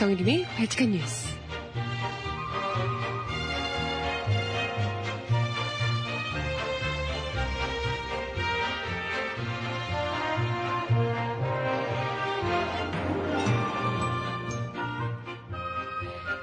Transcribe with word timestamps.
정일림의 0.00 0.46
발칙한 0.56 0.92
뉴스. 0.92 1.28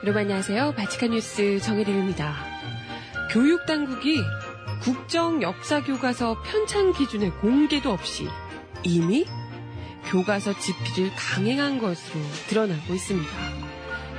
여러분 0.03 0.21
안녕하세요. 0.21 0.73
발칙한 0.75 1.09
뉴스 1.09 1.59
정혜림입니다. 1.59 2.35
교육당국이 3.31 4.21
국정 4.83 5.41
역사 5.41 5.83
교과서 5.83 6.43
편찬 6.43 6.93
기준의 6.93 7.31
공개도 7.41 7.89
없이 7.89 8.27
이미 8.83 9.25
교과서 10.09 10.57
집필을 10.57 11.11
강행한 11.15 11.79
것으로 11.79 12.21
드러나고 12.47 12.93
있습니다. 12.93 13.29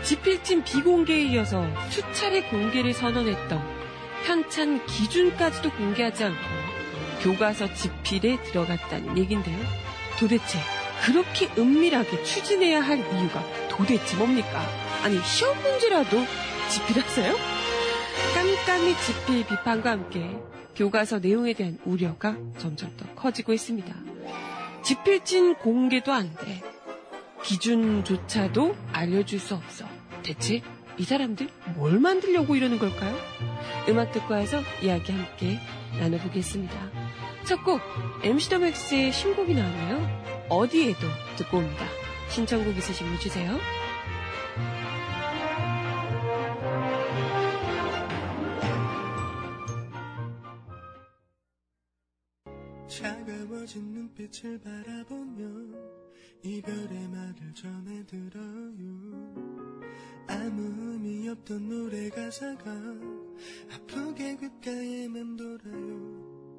집필진 0.03 0.65
비공개에 0.65 1.23
이어서 1.25 1.67
수차례 1.91 2.43
공개를 2.43 2.93
선언했던 2.93 3.79
편찬 4.25 4.87
기준까지도 4.87 5.71
공개하지 5.71 6.25
않고 6.25 6.39
교과서 7.23 7.73
집필에 7.75 8.41
들어갔다는 8.43 9.17
얘긴데요. 9.19 9.59
도대체 10.19 10.59
그렇게 11.05 11.49
은밀하게 11.59 12.23
추진해야 12.23 12.81
할 12.81 12.99
이유가 12.99 13.43
도대체 13.69 14.17
뭡니까? 14.17 14.67
아니 15.03 15.19
시험 15.23 15.57
문제라도 15.63 16.19
집필하세요? 16.71 17.35
깜깜이 18.35 18.95
집필 18.97 19.47
비판과 19.47 19.91
함께 19.93 20.39
교과서 20.77 21.19
내용에 21.19 21.55
대한 21.55 21.79
우려가 21.85 22.37
점점 22.59 22.95
더 22.97 23.07
커지고 23.15 23.53
있습니다. 23.53 24.08
집필진 24.89 25.57
공개도 25.57 26.15
안 26.15 26.35
돼. 26.35 26.63
기준조차도 27.43 28.75
알려줄 28.95 29.39
수 29.39 29.55
없어. 29.55 29.85
대체 30.23 30.63
이 30.97 31.05
사람들 31.05 31.51
뭘 31.75 32.01
만들려고 32.01 32.57
이러는 32.57 32.79
걸까요? 32.79 33.15
음악 33.91 34.13
듣고 34.13 34.33
와서 34.33 34.63
이야기 34.81 35.13
함께 35.13 35.59
나눠보겠습니다. 36.01 36.75
첫 37.45 37.63
곡, 37.65 37.83
MC 38.23 38.49
더 38.49 38.59
맥스의 38.61 39.13
신곡이 39.13 39.53
나왔네요. 39.53 40.47
어디에도 40.49 41.07
듣고 41.37 41.59
옵니다. 41.59 41.85
신청곡 42.31 42.75
있으시면 42.79 43.19
주세요. 43.19 43.59
차가워진 53.69 53.93
눈빛을 53.93 54.59
바라보며 54.61 55.45
이별의 56.43 57.09
말을 57.09 57.55
전해 57.55 58.05
들어요. 58.07 59.85
아무 60.27 60.93
의미 60.93 61.29
없던 61.29 61.69
노래 61.69 62.09
가사가 62.09 62.73
아프게 63.75 64.37
귓가에 64.37 65.09
맴돌아요. 65.09 66.59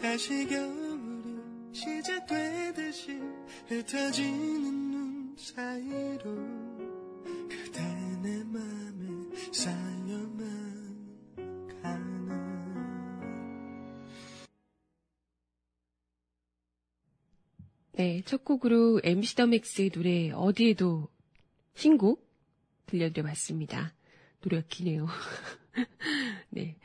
다시 0.00 0.46
겨울이 0.46 1.40
시작되듯이 1.72 3.20
흩어지는 3.66 4.90
눈 4.90 5.36
사이로 5.38 6.34
그대 7.48 7.82
내 8.22 8.44
맘에 8.44 9.52
쌓여 9.52 9.99
네, 18.00 18.22
첫 18.24 18.46
곡으로 18.46 19.02
MC 19.04 19.36
더 19.36 19.46
맥스의 19.46 19.90
노래 19.90 20.30
어디에도 20.30 21.10
신곡 21.74 22.26
들려드려봤습니다. 22.86 23.92
노래가 24.40 24.66
기네요. 24.70 25.06
네. 26.48 26.78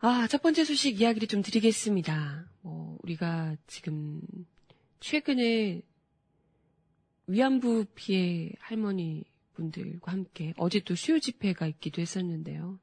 아, 0.00 0.26
첫 0.28 0.42
번째 0.42 0.66
소식 0.66 1.00
이야기를 1.00 1.28
좀 1.28 1.40
드리겠습니다. 1.40 2.46
뭐, 2.60 2.98
우리가 3.04 3.56
지금 3.68 4.20
최근에 5.00 5.80
위안부 7.26 7.86
피해 7.94 8.52
할머니 8.58 9.24
분들과 9.54 10.12
함께 10.12 10.52
어제 10.58 10.78
또 10.80 10.94
수요 10.94 11.20
집회가 11.20 11.66
있기도 11.66 12.02
했었는데요. 12.02 12.78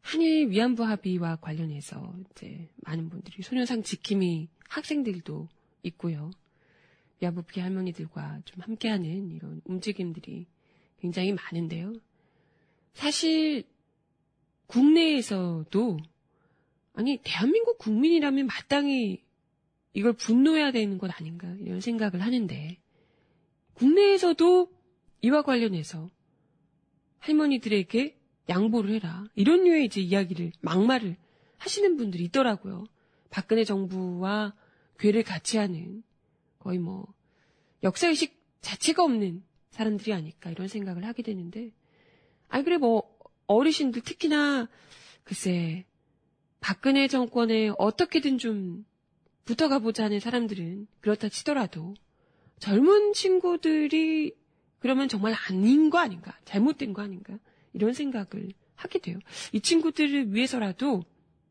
한일 0.00 0.50
위안부 0.50 0.82
합의와 0.82 1.36
관련해서 1.36 2.16
이제 2.32 2.68
많은 2.78 3.10
분들이 3.10 3.44
소녀상 3.44 3.84
지킴이 3.84 4.48
학생들도 4.68 5.46
있고요. 5.84 6.32
피해 7.46 7.62
할머니들과 7.62 8.42
좀 8.44 8.60
함께하는 8.60 9.32
이런 9.32 9.60
움직임들이 9.64 10.46
굉장히 11.00 11.32
많은데요. 11.32 11.94
사실 12.94 13.64
국내에서도 14.66 15.98
아니 16.94 17.18
대한민국 17.22 17.78
국민이라면 17.78 18.46
마땅히 18.46 19.22
이걸 19.94 20.12
분노해야 20.12 20.72
되는 20.72 20.98
것 20.98 21.10
아닌가 21.18 21.48
이런 21.60 21.80
생각을 21.80 22.20
하는데 22.20 22.78
국내에서도 23.74 24.70
이와 25.22 25.42
관련해서 25.42 26.10
할머니들에게 27.20 28.16
양보를 28.48 28.94
해라 28.94 29.24
이런 29.34 29.64
류의 29.64 29.86
이제 29.86 30.00
이야기를 30.00 30.52
막말을 30.60 31.16
하시는 31.56 31.96
분들이 31.96 32.24
있더라고요. 32.24 32.84
박근혜 33.30 33.64
정부와 33.64 34.54
괴를 34.98 35.22
같이 35.22 35.58
하는 35.58 36.02
거의 36.68 36.78
뭐 36.78 37.06
역사의식 37.82 38.38
자체가 38.60 39.02
없는 39.02 39.42
사람들이 39.70 40.12
아닐까 40.12 40.50
이런 40.50 40.68
생각을 40.68 41.06
하게 41.06 41.22
되는데 41.22 41.72
아니 42.48 42.62
그래 42.62 42.76
뭐 42.76 43.18
어르신들 43.46 44.02
특히나 44.02 44.68
글쎄 45.24 45.86
박근혜 46.60 47.08
정권에 47.08 47.70
어떻게든 47.78 48.36
좀 48.36 48.84
붙어가 49.46 49.78
보자는 49.78 50.20
사람들은 50.20 50.88
그렇다 51.00 51.30
치더라도 51.30 51.94
젊은 52.58 53.14
친구들이 53.14 54.34
그러면 54.78 55.08
정말 55.08 55.34
아닌 55.48 55.88
거 55.88 55.96
아닌가 55.96 56.38
잘못된 56.44 56.92
거 56.92 57.00
아닌가 57.00 57.38
이런 57.72 57.94
생각을 57.94 58.52
하게 58.74 58.98
돼요. 58.98 59.18
이 59.52 59.60
친구들을 59.60 60.34
위해서라도 60.34 61.02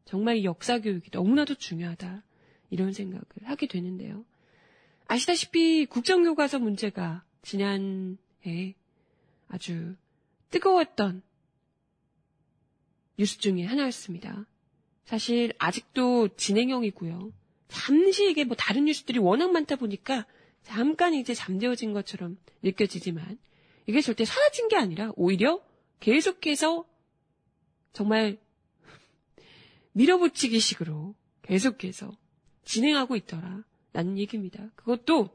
정말 0.06 0.38
이 0.38 0.46
역사 0.46 0.80
교육이 0.80 1.10
너무나도 1.12 1.56
중요하다 1.56 2.24
이런 2.70 2.94
생각을 2.94 3.26
하게 3.46 3.66
되는데요. 3.68 4.24
아시다시피 5.08 5.86
국정교과서 5.86 6.60
문제가 6.60 7.24
지난해 7.42 8.76
아주 9.48 9.96
뜨거웠던 10.50 11.22
뉴스 13.18 13.40
중에 13.40 13.64
하나였습니다. 13.64 14.46
사실 15.06 15.54
아직도 15.58 16.36
진행형이고요. 16.36 17.32
잠시 17.70 18.30
이게 18.30 18.44
뭐 18.44 18.56
다른 18.56 18.86
뉴스들이 18.86 19.20
워낙 19.20 19.52
많다 19.52 19.78
보니까 19.78 20.26
잠깐 20.64 21.14
이제 21.14 21.34
잠재워진 21.34 21.94
것처럼 21.94 22.38
느껴지지만 22.62 23.40
이게 23.86 24.02
절대 24.02 24.26
사라진 24.26 24.68
게 24.68 24.76
아니라 24.76 25.12
오히려 25.16 25.62
계속해서 26.02 26.86
정말 27.94 28.38
밀어붙이기 29.94 30.60
식으로 30.60 31.16
계속해서 31.42 32.12
진행하고 32.66 33.16
있더라. 33.16 33.64
라는 33.98 34.20
얘기입니다. 34.20 34.70
그것도 34.76 35.32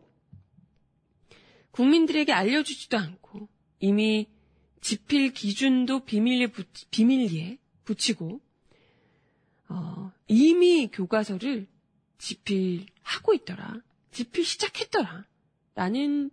국민들에게 1.73 2.33
알려주지도 2.33 2.97
않고 2.97 3.49
이미 3.81 4.29
집필 4.81 5.33
기준도 5.33 6.05
비밀리에, 6.05 6.47
붙, 6.47 6.69
비밀리에 6.93 7.59
붙이고 7.83 8.41
어, 9.69 10.13
이미 10.29 10.87
교과서를 10.87 11.67
집필하고 12.19 13.35
있더라. 13.35 13.83
집필 14.13 14.45
시작했더라. 14.45 15.27
라는 15.75 16.31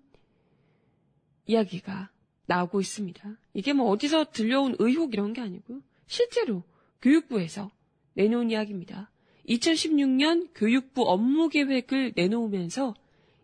이야기가 1.47 2.11
나오고 2.45 2.79
있습니다. 2.79 3.37
이게 3.55 3.73
뭐 3.73 3.89
어디서 3.89 4.25
들려온 4.31 4.75
의혹 4.77 5.15
이런 5.15 5.33
게 5.33 5.41
아니고요. 5.41 5.81
실제로 6.05 6.63
교육부에서 7.01 7.71
내놓은 8.13 8.51
이야기입니다. 8.51 9.09
2016년 9.49 10.49
교육부 10.53 11.03
업무 11.09 11.49
계획을 11.49 12.13
내놓으면서 12.15 12.93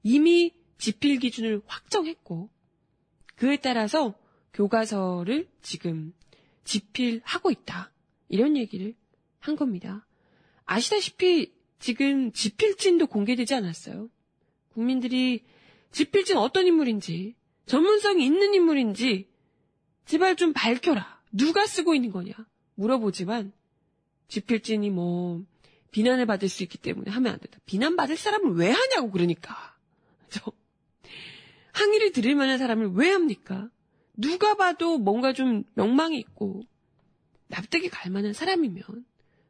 이미 0.03 0.53
집필 0.77 1.19
기준을 1.19 1.61
확정했고 1.65 2.49
그에 3.35 3.57
따라서 3.57 4.13
교과서를 4.53 5.47
지금 5.61 6.13
집필하고 6.63 7.51
있다. 7.51 7.91
이런 8.29 8.55
얘기를 8.55 8.95
한 9.39 9.55
겁니다. 9.55 10.05
아시다시피 10.65 11.53
지금 11.79 12.31
집필진도 12.31 13.07
공개되지 13.07 13.53
않았어요. 13.55 14.09
국민들이 14.73 15.43
집필진 15.91 16.37
어떤 16.37 16.67
인물인지, 16.67 17.35
전문성이 17.65 18.25
있는 18.25 18.53
인물인지, 18.53 19.29
제발 20.05 20.35
좀 20.35 20.51
밝혀라. 20.53 21.21
누가 21.31 21.65
쓰고 21.65 21.95
있는 21.95 22.11
거냐? 22.11 22.33
물어보지만, 22.75 23.53
집필진이 24.27 24.89
뭐, 24.89 25.45
비난을 25.95 26.25
받을 26.25 26.49
수 26.49 26.61
있기 26.63 26.77
때문에 26.77 27.09
하면 27.09 27.33
안 27.35 27.39
된다. 27.39 27.57
비난받을 27.65 28.17
사람을 28.17 28.55
왜 28.55 28.69
하냐고, 28.69 29.11
그러니까. 29.11 29.77
저, 30.27 30.51
항의를 31.71 32.11
들을 32.11 32.35
만한 32.35 32.57
사람을 32.57 32.91
왜 32.95 33.11
합니까? 33.11 33.69
누가 34.17 34.55
봐도 34.55 34.97
뭔가 34.97 35.31
좀 35.31 35.63
명망이 35.75 36.19
있고 36.19 36.63
납득이 37.47 37.87
갈 37.87 38.11
만한 38.11 38.33
사람이면 38.33 38.83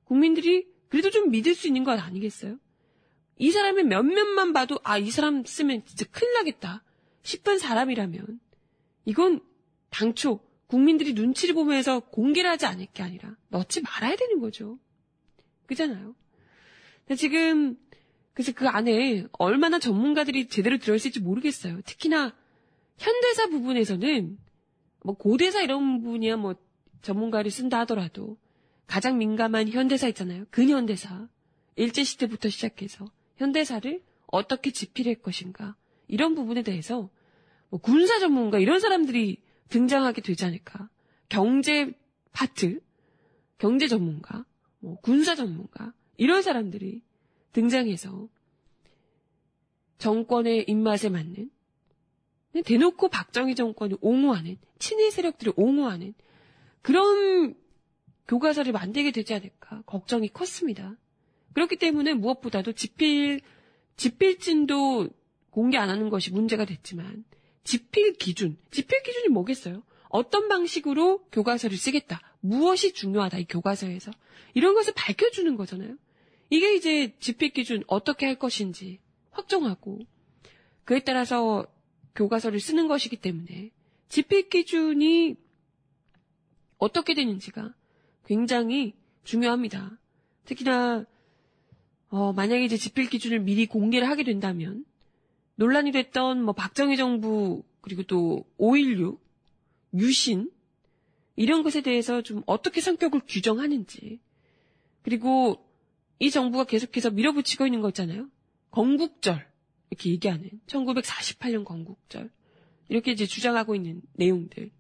국민들이 0.04 0.68
그래도 0.90 1.10
좀 1.10 1.32
믿을 1.32 1.56
수 1.56 1.66
있는 1.66 1.84
것 1.84 2.00
아니겠어요? 2.00 2.60
이 3.40 3.50
사람의 3.50 3.86
몇몇만 3.86 4.54
봐도 4.54 4.80
아, 4.84 5.00
이 5.00 5.10
사람 5.10 5.46
쓰면 5.46 5.84
진짜 5.88 6.06
큰일 6.12 6.32
나겠다 6.34 6.84
싶은 7.24 7.58
사람이라면 7.58 8.40
이건 9.06 9.42
당초 9.90 10.42
국민들이 10.68 11.14
눈치를 11.14 11.56
보면서 11.56 12.02
공개를 12.02 12.52
하지 12.52 12.68
않을 12.68 12.86
게 12.94 13.02
아니라 13.02 13.36
넣지 13.50 13.82
말아야 13.82 14.16
되는 14.16 14.40
거죠. 14.40 14.78
그잖아요. 15.66 16.14
지금 17.14 17.78
그래서 18.34 18.52
그 18.52 18.68
안에 18.68 19.26
얼마나 19.34 19.80
전문가들이 19.80 20.50
제대로 20.50 20.78
들어있을지 20.78 21.20
모르겠어요. 21.20 21.82
특히나 21.86 22.36
현대사 22.98 23.48
부분에서는 23.48 24.38
뭐 25.04 25.16
고대사 25.16 25.62
이런 25.62 26.02
부분이야 26.02 26.38
뭐 26.38 26.56
전문가를 27.02 27.52
쓴다 27.52 27.80
하더라도 27.82 28.38
가장 28.88 29.18
민감한 29.18 29.70
현대사 29.70 30.08
있잖아요. 30.10 30.46
근현대사. 30.52 31.28
일제시대부터 31.76 32.50
시작해서 32.50 33.06
현대사를 33.38 34.02
어떻게 34.28 34.72
집필할 34.72 35.16
것인가. 35.16 35.76
이런 36.08 36.36
부분에 36.36 36.62
대해서 36.62 37.10
뭐 37.70 37.80
군사 37.80 38.20
전문가 38.20 38.60
이런 38.60 38.80
사람들이 38.80 39.42
등장하게 39.70 40.22
되지 40.22 40.46
않을까. 40.46 40.90
경제 41.30 41.92
파트, 42.32 42.82
경제 43.58 43.88
전문가, 43.88 44.46
뭐 44.80 45.00
군사 45.02 45.36
전문가 45.36 45.94
이런 46.18 46.42
사람들이 46.42 47.02
등장해서 47.54 48.28
정권의 49.98 50.66
입맛에 50.68 51.10
맞는 51.10 51.50
대놓고 52.64 53.10
박정희 53.10 53.56
정권을 53.56 53.98
옹호하는 54.02 54.58
친일 54.80 55.12
세력들을 55.12 55.54
옹호하는 55.56 56.14
그런 56.82 57.56
교과서를 58.28 58.72
만들게 58.72 59.12
되지 59.12 59.34
않을까 59.34 59.84
걱정이 59.86 60.30
컸습니다. 60.30 60.96
그렇기 61.54 61.78
때문에 61.78 62.14
무엇보다도 62.14 62.74
집필 62.74 63.42
집필진도 63.98 65.10
공개 65.50 65.78
안 65.78 65.90
하는 65.90 66.10
것이 66.10 66.32
문제가 66.32 66.66
됐지만 66.66 67.24
집필 67.64 68.14
기준, 68.14 68.58
집필 68.72 69.02
기준이 69.04 69.30
뭐겠어요? 69.30 69.84
어떤 70.10 70.48
방식으로 70.48 71.26
교과서를 71.32 71.78
쓰겠다. 71.78 72.22
무엇이 72.40 72.94
중요하다, 72.94 73.40
이 73.40 73.46
교과서에서. 73.46 74.12
이런 74.54 74.76
것을 74.76 74.94
밝혀주는 74.96 75.56
거잖아요. 75.58 75.98
이게 76.50 76.76
이제 76.76 77.16
집필 77.20 77.50
기준 77.50 77.84
어떻게 77.88 78.26
할 78.26 78.36
것인지 78.36 79.00
확정하고, 79.32 80.00
그에 80.84 81.00
따라서 81.00 81.66
교과서를 82.16 82.60
쓰는 82.60 82.88
것이기 82.88 83.18
때문에 83.18 83.72
집필 84.08 84.50
기준이 84.50 85.36
어떻게 86.78 87.14
되는지가 87.14 87.74
굉장히 88.26 88.94
중요합니다. 89.24 89.98
특히나 90.46 91.06
어, 92.10 92.34
만약에 92.34 92.64
이제 92.64 92.78
집필 92.78 93.10
기준을 93.10 93.40
미리 93.42 93.66
공개를 93.66 94.08
하게 94.08 94.24
된다면 94.24 94.86
논란이 95.56 95.92
됐던 95.92 96.44
뭐 96.44 96.54
박정희 96.54 96.98
정부 96.98 97.64
그리고 97.82 98.04
또 98.04 98.46
5.16 98.58 99.18
유신 99.96 100.52
이런 101.36 101.64
것에 101.64 101.82
대해서 101.82 102.22
좀 102.22 102.44
어떻게 102.46 102.82
성격을 102.82 103.22
규정하는지 103.28 104.20
그리고 105.02 105.65
이 106.20 106.32
정부가 106.32 106.64
계속해서 106.64 107.12
밀어붙이고 107.12 107.66
있는 107.66 107.82
거 107.82 107.90
있잖아요. 107.90 108.30
건국절 108.72 109.46
이렇게 109.90 110.10
얘기하는 110.12 110.50
1948년 110.68 111.66
건국절 111.66 112.30
이렇게 112.90 113.12
이제 113.12 113.26
주장하고 113.26 113.76
있는 113.76 114.02
내용들 114.14 114.72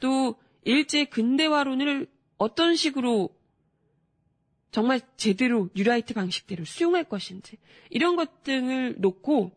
또 0.00 0.36
일제 0.62 1.04
근대화론을 1.04 2.08
어떤 2.36 2.74
식으로 2.74 3.30
정말 4.70 5.00
제대로 5.16 5.68
뉴라이트 5.74 6.14
방식대로 6.14 6.64
수용할 6.64 7.04
것인지 7.04 7.58
이런 7.90 8.16
것 8.16 8.42
등을 8.42 8.96
놓고 8.98 9.52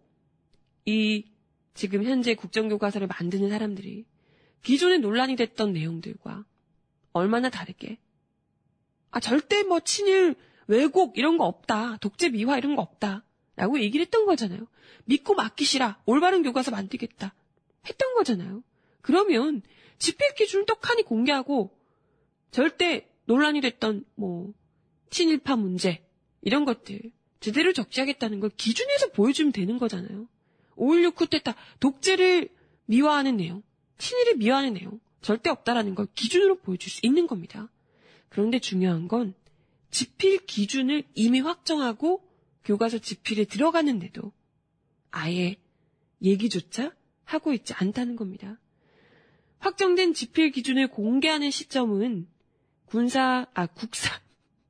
이 0.85 1.25
지금 1.73 2.03
현재 2.03 2.35
국정교과서를 2.35 3.07
만드는 3.07 3.49
사람들이 3.49 4.05
기존에 4.61 4.97
논란이 4.97 5.35
됐던 5.35 5.73
내용들과 5.73 6.45
얼마나 7.13 7.49
다르게 7.49 7.97
아 9.11 9.19
절대 9.19 9.63
뭐 9.63 9.79
친일 9.79 10.35
왜곡 10.67 11.17
이런 11.17 11.37
거 11.37 11.45
없다. 11.45 11.97
독재 11.97 12.29
미화 12.29 12.57
이런 12.57 12.75
거 12.75 12.81
없다. 12.81 13.23
라고 13.55 13.79
얘기를 13.79 14.05
했던 14.05 14.25
거잖아요. 14.25 14.67
믿고 15.05 15.33
맡기시라. 15.33 16.01
올바른 16.05 16.43
교과서 16.43 16.71
만들겠다. 16.71 17.33
했던 17.87 18.13
거잖아요. 18.15 18.63
그러면 19.01 19.61
집필 19.99 20.35
기준을 20.35 20.65
떡하니 20.65 21.03
공개하고 21.03 21.75
절대 22.51 23.07
논란이 23.25 23.61
됐던 23.61 24.05
뭐 24.15 24.53
친일파 25.09 25.55
문제 25.55 26.05
이런 26.41 26.65
것들 26.65 27.11
제대로 27.39 27.73
적시하겠다는 27.73 28.39
걸 28.39 28.49
기준에서 28.51 29.11
보여주면 29.11 29.51
되는 29.51 29.77
거잖아요. 29.77 30.27
5.16 30.75 31.15
쿠데타 31.15 31.55
독재를 31.79 32.49
미화하는 32.85 33.37
내용, 33.37 33.63
친일을 33.97 34.35
미화하는 34.35 34.73
내용 34.73 34.99
절대 35.21 35.49
없다라는 35.49 35.95
걸 35.95 36.07
기준으로 36.13 36.59
보여줄 36.59 36.91
수 36.91 36.99
있는 37.03 37.27
겁니다. 37.27 37.69
그런데 38.29 38.59
중요한 38.59 39.07
건 39.07 39.33
집필 39.91 40.45
기준을 40.45 41.03
이미 41.15 41.39
확정하고 41.39 42.23
교과서 42.63 42.99
집필에 42.99 43.45
들어갔는데도 43.45 44.31
아예 45.11 45.55
얘기조차 46.21 46.91
하고 47.23 47.53
있지 47.53 47.73
않다는 47.73 48.15
겁니다. 48.15 48.59
확정된 49.59 50.13
집필 50.13 50.51
기준을 50.51 50.89
공개하는 50.89 51.49
시점은 51.51 52.27
군사, 52.85 53.47
아, 53.53 53.65
국사, 53.65 54.19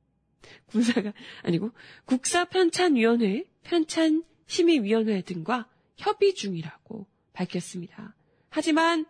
군사가 0.66 1.12
아니고 1.42 1.70
국사 2.04 2.44
편찬위원회, 2.44 3.44
편찬 3.62 4.24
심의위원회 4.46 5.22
등과 5.22 5.68
협의 5.96 6.34
중이라고 6.34 7.06
밝혔습니다. 7.32 8.14
하지만 8.48 9.06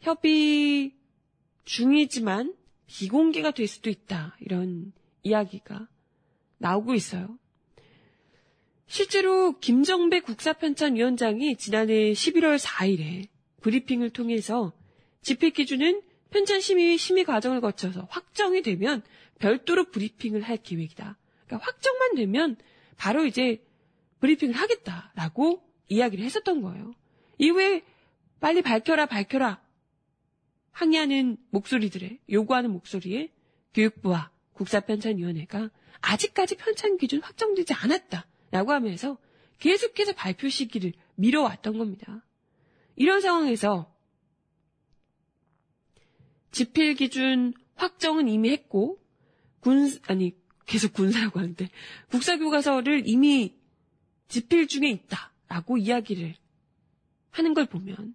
협의 0.00 0.94
중이지만 1.64 2.54
비공개가 2.90 3.52
될 3.52 3.68
수도 3.68 3.88
있다. 3.88 4.36
이런 4.40 4.92
이야기가 5.22 5.88
나오고 6.58 6.94
있어요. 6.94 7.38
실제로 8.86 9.58
김정배 9.60 10.20
국사편찬위원장이 10.20 11.56
지난해 11.56 12.12
11월 12.12 12.58
4일에 12.58 13.28
브리핑을 13.60 14.10
통해서 14.10 14.72
집회 15.22 15.50
기준은 15.50 16.02
편찬 16.30 16.60
심의 16.60 16.98
심의 16.98 17.24
과정을 17.24 17.60
거쳐서 17.60 18.08
확정이 18.10 18.62
되면 18.62 19.02
별도로 19.38 19.90
브리핑을 19.90 20.42
할 20.42 20.56
계획이다. 20.56 21.16
그러니까 21.46 21.66
확정만 21.66 22.16
되면 22.16 22.56
바로 22.96 23.24
이제 23.24 23.64
브리핑을 24.18 24.54
하겠다라고 24.54 25.62
이야기를 25.88 26.24
했었던 26.24 26.60
거예요. 26.60 26.92
이후에 27.38 27.84
빨리 28.40 28.62
밝혀라 28.62 29.06
밝혀라 29.06 29.62
항의하는 30.72 31.36
목소리들의 31.50 32.20
요구하는 32.30 32.70
목소리에 32.70 33.32
교육부와 33.74 34.30
국사편찬위원회가 34.54 35.70
아직까지 36.00 36.56
편찬 36.56 36.96
기준 36.96 37.22
확정되지 37.22 37.74
않았다라고 37.74 38.72
하면서 38.72 39.18
계속해서 39.58 40.12
발표 40.14 40.48
시기를 40.48 40.92
미뤄왔던 41.16 41.78
겁니다. 41.78 42.24
이런 42.96 43.20
상황에서 43.20 43.94
집필 46.50 46.94
기준 46.94 47.54
확정은 47.74 48.28
이미 48.28 48.50
했고 48.50 48.98
군 49.60 49.90
아니 50.06 50.34
계속 50.66 50.92
군사라고 50.92 51.38
하는데 51.38 51.68
국사교과서를 52.10 53.02
이미 53.06 53.56
집필 54.28 54.66
중에 54.66 54.88
있다라고 54.88 55.78
이야기를 55.78 56.34
하는 57.30 57.54
걸 57.54 57.66
보면 57.66 58.14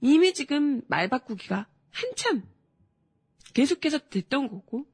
이미 0.00 0.34
지금 0.34 0.82
말 0.88 1.08
바꾸기가 1.08 1.68
한참 1.92 2.42
계속해서 3.54 3.98
됐던 4.08 4.48
거고 4.48 4.86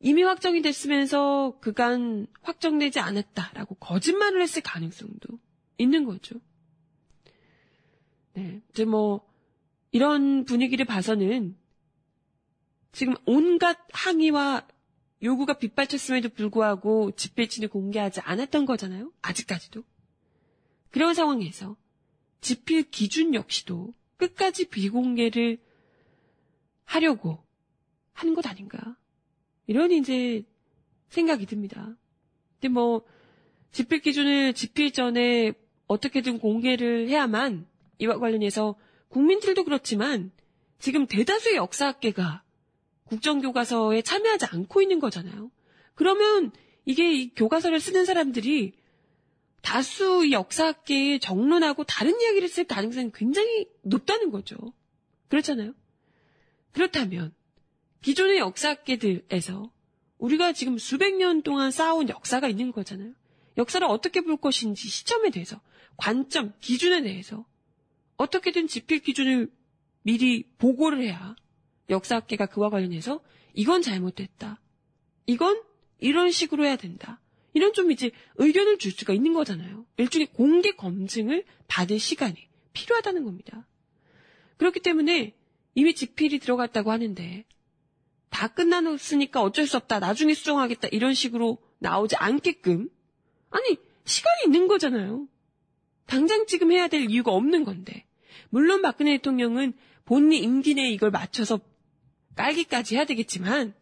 이미 0.00 0.22
확정이 0.22 0.60
됐으면서 0.60 1.56
그간 1.60 2.26
확정되지 2.42 3.00
않았다라고 3.00 3.76
거짓말을 3.76 4.42
했을 4.42 4.60
가능성도 4.60 5.38
있는 5.78 6.04
거죠. 6.04 6.40
네, 8.34 8.60
이제 8.70 8.84
뭐 8.84 9.26
이런 9.92 10.44
분위기를 10.44 10.84
봐서는 10.84 11.56
지금 12.92 13.14
온갖 13.24 13.78
항의와 13.92 14.66
요구가 15.22 15.54
빗발쳤음에도 15.54 16.28
불구하고 16.28 17.12
집필진을 17.12 17.68
공개하지 17.68 18.20
않았던 18.20 18.66
거잖아요. 18.66 19.10
아직까지도. 19.22 19.82
그런 20.90 21.14
상황에서 21.14 21.76
집필 22.40 22.90
기준 22.90 23.34
역시도 23.34 23.94
끝까지 24.16 24.68
비공개를 24.68 25.58
하려고 26.84 27.44
하는 28.12 28.34
것 28.34 28.46
아닌가. 28.46 28.96
이런 29.66 29.90
이제 29.90 30.44
생각이 31.08 31.46
듭니다. 31.46 31.96
근데 32.60 32.68
뭐 32.68 33.04
집필 33.70 34.00
기준을 34.00 34.54
집필 34.54 34.92
전에 34.92 35.52
어떻게든 35.86 36.38
공개를 36.38 37.08
해야만 37.08 37.66
이와 37.98 38.18
관련해서 38.18 38.76
국민들도 39.08 39.64
그렇지만 39.64 40.30
지금 40.78 41.06
대다수의 41.06 41.56
역사학계가 41.56 42.42
국정교과서에 43.04 44.02
참여하지 44.02 44.46
않고 44.46 44.82
있는 44.82 44.98
거잖아요. 44.98 45.50
그러면 45.94 46.52
이게 46.84 47.12
이 47.12 47.34
교과서를 47.34 47.80
쓰는 47.80 48.04
사람들이 48.04 48.74
다수 49.62 50.30
역사학계에 50.30 51.18
정론하고 51.18 51.84
다른 51.84 52.20
이야기를 52.20 52.48
쓸 52.48 52.64
가능성이 52.64 53.10
굉장히 53.14 53.66
높다는 53.82 54.30
거죠. 54.30 54.56
그렇잖아요. 55.28 55.74
그렇다면 56.74 57.32
기존의 58.02 58.38
역사학계들에서 58.38 59.72
우리가 60.18 60.52
지금 60.52 60.76
수백 60.76 61.16
년 61.16 61.42
동안 61.42 61.70
쌓아온 61.70 62.08
역사가 62.08 62.48
있는 62.48 62.72
거잖아요. 62.72 63.14
역사를 63.56 63.86
어떻게 63.86 64.20
볼 64.20 64.36
것인지 64.36 64.88
시점에 64.88 65.30
대해서 65.30 65.60
관점, 65.96 66.52
기준에 66.60 67.02
대해서 67.02 67.46
어떻게든 68.16 68.66
집필 68.66 69.00
기준을 69.00 69.50
미리 70.02 70.42
보고를 70.58 71.02
해야 71.02 71.34
역사학계가 71.88 72.46
그와 72.46 72.70
관련해서 72.70 73.22
이건 73.54 73.80
잘못됐다. 73.80 74.60
이건 75.26 75.62
이런 75.98 76.30
식으로 76.30 76.64
해야 76.64 76.76
된다. 76.76 77.20
이런 77.52 77.72
좀 77.72 77.92
이제 77.92 78.10
의견을 78.36 78.78
줄 78.78 78.90
수가 78.90 79.12
있는 79.12 79.32
거잖아요. 79.32 79.86
일종의 79.96 80.28
공개 80.32 80.72
검증을 80.72 81.44
받을 81.68 82.00
시간이 82.00 82.36
필요하다는 82.72 83.24
겁니다. 83.24 83.66
그렇기 84.56 84.80
때문에 84.80 85.34
이미 85.74 85.94
집필이 85.94 86.38
들어갔다고 86.38 86.90
하는데 86.92 87.44
다 88.30 88.48
끝나놓았으니까 88.48 89.42
어쩔 89.42 89.66
수 89.66 89.76
없다. 89.76 90.00
나중에 90.00 90.34
수정하겠다. 90.34 90.88
이런 90.88 91.14
식으로 91.14 91.58
나오지 91.78 92.16
않게끔 92.16 92.88
아니 93.50 93.76
시간이 94.04 94.44
있는 94.46 94.68
거잖아요. 94.68 95.28
당장 96.06 96.46
지금 96.46 96.72
해야 96.72 96.88
될 96.88 97.10
이유가 97.10 97.32
없는 97.32 97.64
건데. 97.64 98.06
물론 98.50 98.82
박근혜 98.82 99.16
대통령은 99.16 99.72
본인 100.04 100.42
임기 100.42 100.74
내에 100.74 100.90
이걸 100.90 101.10
맞춰서 101.10 101.60
깔기까지 102.36 102.96
해야 102.96 103.04
되겠지만 103.04 103.74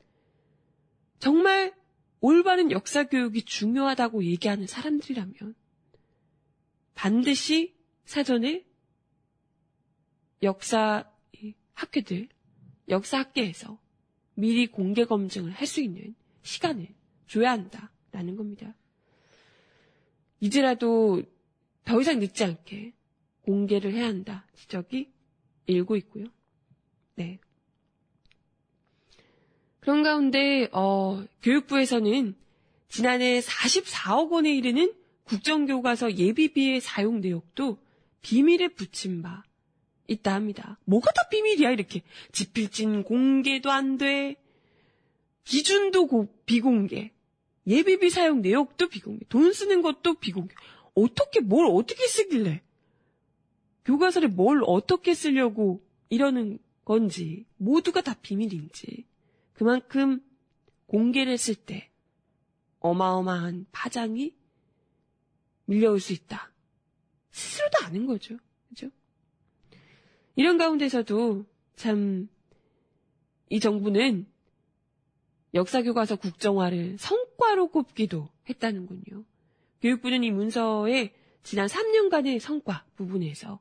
정말 1.18 1.74
올바른 2.20 2.70
역사 2.70 3.04
교육이 3.04 3.42
중요하다고 3.44 4.24
얘기하는 4.24 4.66
사람들이라면 4.66 5.54
반드시 6.94 7.74
사전에 8.04 8.64
역사 10.42 11.11
학회들, 11.82 12.28
역사 12.88 13.18
학계에서 13.18 13.78
미리 14.34 14.66
공개 14.66 15.04
검증을 15.04 15.52
할 15.52 15.66
수 15.66 15.80
있는 15.80 16.14
시간을 16.42 16.88
줘야 17.26 17.52
한다라는 17.52 18.36
겁니다. 18.36 18.74
이제라도 20.40 21.22
더 21.84 22.00
이상 22.00 22.18
늦지 22.18 22.44
않게 22.44 22.92
공개를 23.42 23.92
해야 23.92 24.06
한다 24.06 24.46
지적이 24.54 25.12
일고 25.66 25.96
있고요. 25.96 26.26
네. 27.14 27.38
그런 29.80 30.02
가운데 30.02 30.68
어, 30.72 31.24
교육부에서는 31.42 32.34
지난해 32.88 33.40
44억 33.40 34.30
원에 34.30 34.54
이르는 34.54 34.94
국정교과서 35.24 36.16
예비비의 36.16 36.80
사용 36.80 37.20
내역도 37.20 37.78
비밀에 38.20 38.68
붙인 38.68 39.22
바 39.22 39.42
있다 40.08 40.34
합니다. 40.34 40.78
뭐가 40.84 41.10
다 41.12 41.28
비밀이야 41.28 41.70
이렇게 41.70 42.02
지필진 42.32 43.04
공개도 43.04 43.70
안 43.70 43.98
돼. 43.98 44.36
기준도 45.44 46.06
고, 46.06 46.28
비공개. 46.46 47.12
예비비 47.66 48.10
사용 48.10 48.42
내역도 48.42 48.88
비공개. 48.88 49.26
돈 49.28 49.52
쓰는 49.52 49.82
것도 49.82 50.14
비공개. 50.14 50.54
어떻게 50.94 51.40
뭘 51.40 51.66
어떻게 51.66 52.06
쓰길래 52.06 52.62
교과서를 53.84 54.28
뭘 54.28 54.62
어떻게 54.66 55.14
쓰려고 55.14 55.82
이러는 56.08 56.58
건지 56.84 57.46
모두가 57.56 58.02
다 58.02 58.14
비밀인지 58.20 59.06
그만큼 59.54 60.20
공개를 60.86 61.32
했을 61.32 61.54
때 61.54 61.90
어마어마한 62.80 63.66
파장이 63.72 64.34
밀려올 65.64 66.00
수 66.00 66.12
있다. 66.12 66.52
스스로도 67.30 67.86
아는 67.86 68.06
거죠. 68.06 68.36
그죠? 68.68 68.90
이런 70.36 70.58
가운데서도 70.58 71.44
참 71.76 72.28
이 73.52 73.60
정부는 73.60 74.24
역사교과서 75.52 76.16
국정화를 76.16 76.96
성과로 76.98 77.68
꼽기도 77.68 78.30
했다는군요. 78.48 79.24
교육부는 79.82 80.24
이 80.24 80.30
문서에 80.30 81.12
지난 81.42 81.66
3년간의 81.66 82.38
성과 82.38 82.86
부분에서 82.96 83.60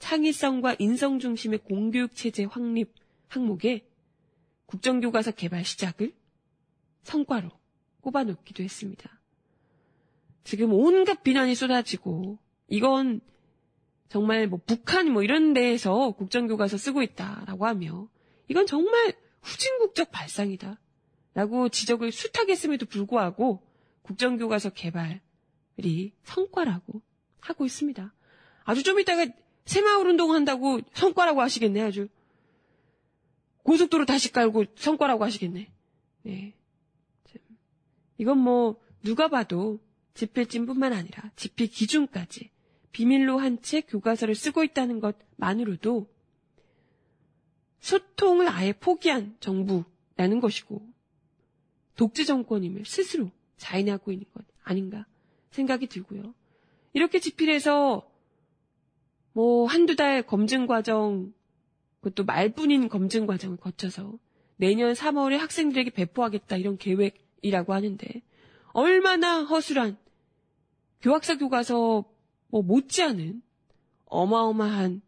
창의성과 0.00 0.74
인성 0.80 1.20
중심의 1.20 1.60
공교육 1.60 2.16
체제 2.16 2.42
확립 2.42 2.92
항목에 3.28 3.86
국정교과서 4.66 5.30
개발 5.30 5.64
시작을 5.64 6.12
성과로 7.02 7.50
꼽아놓기도 8.00 8.64
했습니다. 8.64 9.20
지금 10.42 10.72
온갖 10.72 11.22
비난이 11.22 11.54
쏟아지고 11.54 12.36
이건 12.66 13.20
정말 14.10 14.48
뭐 14.48 14.60
북한 14.66 15.10
뭐 15.10 15.22
이런 15.22 15.54
데에서 15.54 16.10
국정교과서 16.10 16.76
쓰고 16.76 17.02
있다라고 17.02 17.64
하며 17.64 18.08
이건 18.48 18.66
정말 18.66 19.14
후진국적 19.40 20.10
발상이다. 20.10 20.78
라고 21.32 21.68
지적을 21.68 22.10
숱하게 22.10 22.52
했음에도 22.52 22.86
불구하고 22.86 23.62
국정교과서 24.02 24.70
개발이 24.70 26.12
성과라고 26.24 27.00
하고 27.38 27.64
있습니다. 27.64 28.12
아주 28.64 28.82
좀 28.82 28.98
이따가 28.98 29.26
새마을 29.64 30.08
운동 30.08 30.34
한다고 30.34 30.80
성과라고 30.92 31.40
하시겠네, 31.40 31.80
아주. 31.80 32.08
고속도로 33.62 34.06
다시 34.06 34.32
깔고 34.32 34.64
성과라고 34.74 35.24
하시겠네. 35.24 35.70
네. 36.22 36.54
이건 38.18 38.38
뭐, 38.38 38.80
누가 39.04 39.28
봐도 39.28 39.78
집필진뿐만 40.14 40.92
아니라 40.92 41.30
집필 41.36 41.68
기준까지 41.68 42.50
비밀로 42.92 43.38
한채 43.38 43.82
교과서를 43.82 44.34
쓰고 44.34 44.64
있다는 44.64 45.00
것만으로도 45.00 46.08
소통을 47.80 48.48
아예 48.48 48.72
포기한 48.72 49.36
정부라는 49.40 50.40
것이고 50.40 50.86
독재 51.96 52.24
정권임을 52.24 52.84
스스로 52.84 53.30
자인하고 53.56 54.12
있는 54.12 54.26
것 54.32 54.44
아닌가 54.62 55.06
생각이 55.50 55.86
들고요. 55.86 56.34
이렇게 56.92 57.20
집필해서 57.20 58.08
뭐 59.32 59.66
한두 59.66 59.96
달 59.96 60.22
검증 60.22 60.66
과정 60.66 61.32
그것도 62.00 62.24
말뿐인 62.24 62.88
검증 62.88 63.26
과정을 63.26 63.56
거쳐서 63.58 64.18
내년 64.56 64.92
3월에 64.92 65.36
학생들에게 65.36 65.90
배포하겠다 65.90 66.56
이런 66.56 66.76
계획이라고 66.76 67.72
하는데 67.72 68.22
얼마나 68.72 69.42
허술한 69.42 69.96
교학사 71.00 71.36
교과서 71.38 72.04
뭐 72.50 72.62
못지않은 72.62 73.42
어마어마한 74.06 75.02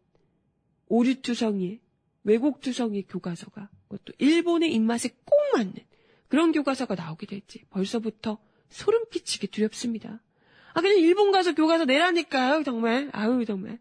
오류투성이의 0.87 1.79
왜곡투성이의 2.23 3.03
교과서가 3.03 3.69
그것도 3.87 4.13
일본의 4.17 4.73
입맛에 4.73 5.09
꼭 5.25 5.35
맞는 5.53 5.73
그런 6.29 6.51
교과서가 6.51 6.95
나오게 6.95 7.27
될지 7.27 7.65
벌써부터 7.69 8.39
소름 8.69 9.05
끼치게 9.09 9.47
두렵습니다. 9.47 10.21
아 10.73 10.81
그냥 10.81 10.97
일본 10.97 11.31
가서 11.31 11.53
교과서 11.53 11.85
내라니까요 11.85 12.63
정말 12.63 13.09
아우 13.13 13.45
정말 13.45 13.77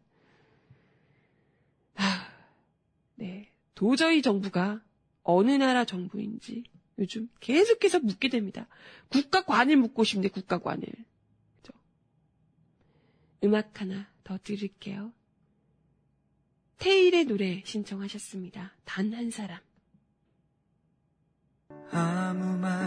아, 1.94 2.28
네 3.14 3.50
도저히 3.74 4.20
정부가 4.20 4.82
어느 5.22 5.52
나라 5.52 5.84
정부인지 5.84 6.64
요즘 6.98 7.28
계속해서 7.40 8.00
묻게 8.00 8.28
됩니다. 8.28 8.66
국가관을 9.08 9.76
묻고 9.76 10.04
싶네 10.04 10.28
국가관을 10.28 10.86
음악 13.44 13.80
하나 13.80 14.06
더 14.24 14.38
들을게요. 14.42 15.12
테일의 16.78 17.24
노래 17.26 17.62
신청하셨습니다. 17.64 18.72
단 18.84 19.12
한 19.14 19.30
사람. 19.30 19.58
아무 21.90 22.56
말 22.58 22.81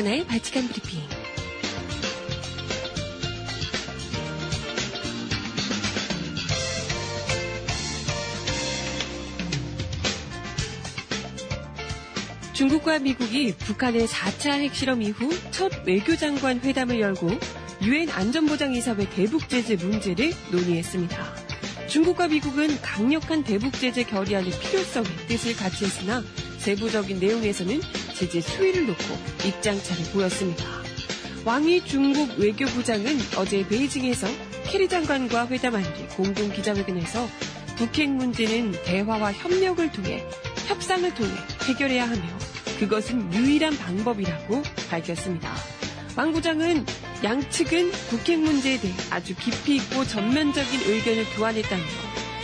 정은아의 0.00 0.26
바치칸 0.26 0.66
브리핑. 0.68 1.00
중국과 12.52 12.98
미국이 13.00 13.54
북한의 13.54 14.06
4차 14.06 14.50
핵실험 14.50 15.02
이후 15.02 15.30
첫 15.50 15.70
외교장관 15.86 16.60
회담을 16.60 17.00
열고 17.00 17.28
유엔 17.82 18.10
안전보장이사회 18.10 19.08
대북 19.10 19.48
제재 19.48 19.76
문제를 19.76 20.32
논의했습니다. 20.50 21.36
중국과 21.88 22.28
미국은 22.28 22.80
강력한 22.80 23.42
대북 23.42 23.72
제재 23.74 24.04
결의안의 24.04 24.50
필요성에 24.60 25.08
뜻을 25.28 25.56
같이 25.56 25.84
했으나 25.84 26.22
세부적인 26.58 27.18
내용에서는 27.18 27.80
제재 28.20 28.42
수위를 28.42 28.86
놓고 28.86 29.02
입장차를 29.46 30.04
보였습니다. 30.12 30.62
왕이 31.46 31.86
중국 31.86 32.38
외교부장은 32.38 33.18
어제 33.38 33.66
베이징에서 33.66 34.26
케리 34.66 34.90
장관과 34.90 35.46
회담한 35.46 35.82
뒤 35.94 36.06
공동 36.08 36.52
기자회견에서 36.52 37.26
북핵 37.76 38.10
문제는 38.10 38.72
대화와 38.84 39.32
협력을 39.32 39.90
통해 39.92 40.22
협상을 40.66 41.14
통해 41.14 41.30
해결해야 41.66 42.10
하며 42.10 42.20
그것은 42.78 43.32
유일한 43.32 43.74
방법이라고 43.78 44.64
밝혔습니다. 44.90 45.54
왕 46.14 46.32
부장은 46.32 46.84
양측은 47.24 47.90
북핵 48.10 48.38
문제에 48.38 48.78
대해 48.78 48.92
아주 49.08 49.34
깊이 49.34 49.76
있고 49.76 50.04
전면적인 50.04 50.78
의견을 50.78 51.24
교환했다며 51.36 51.82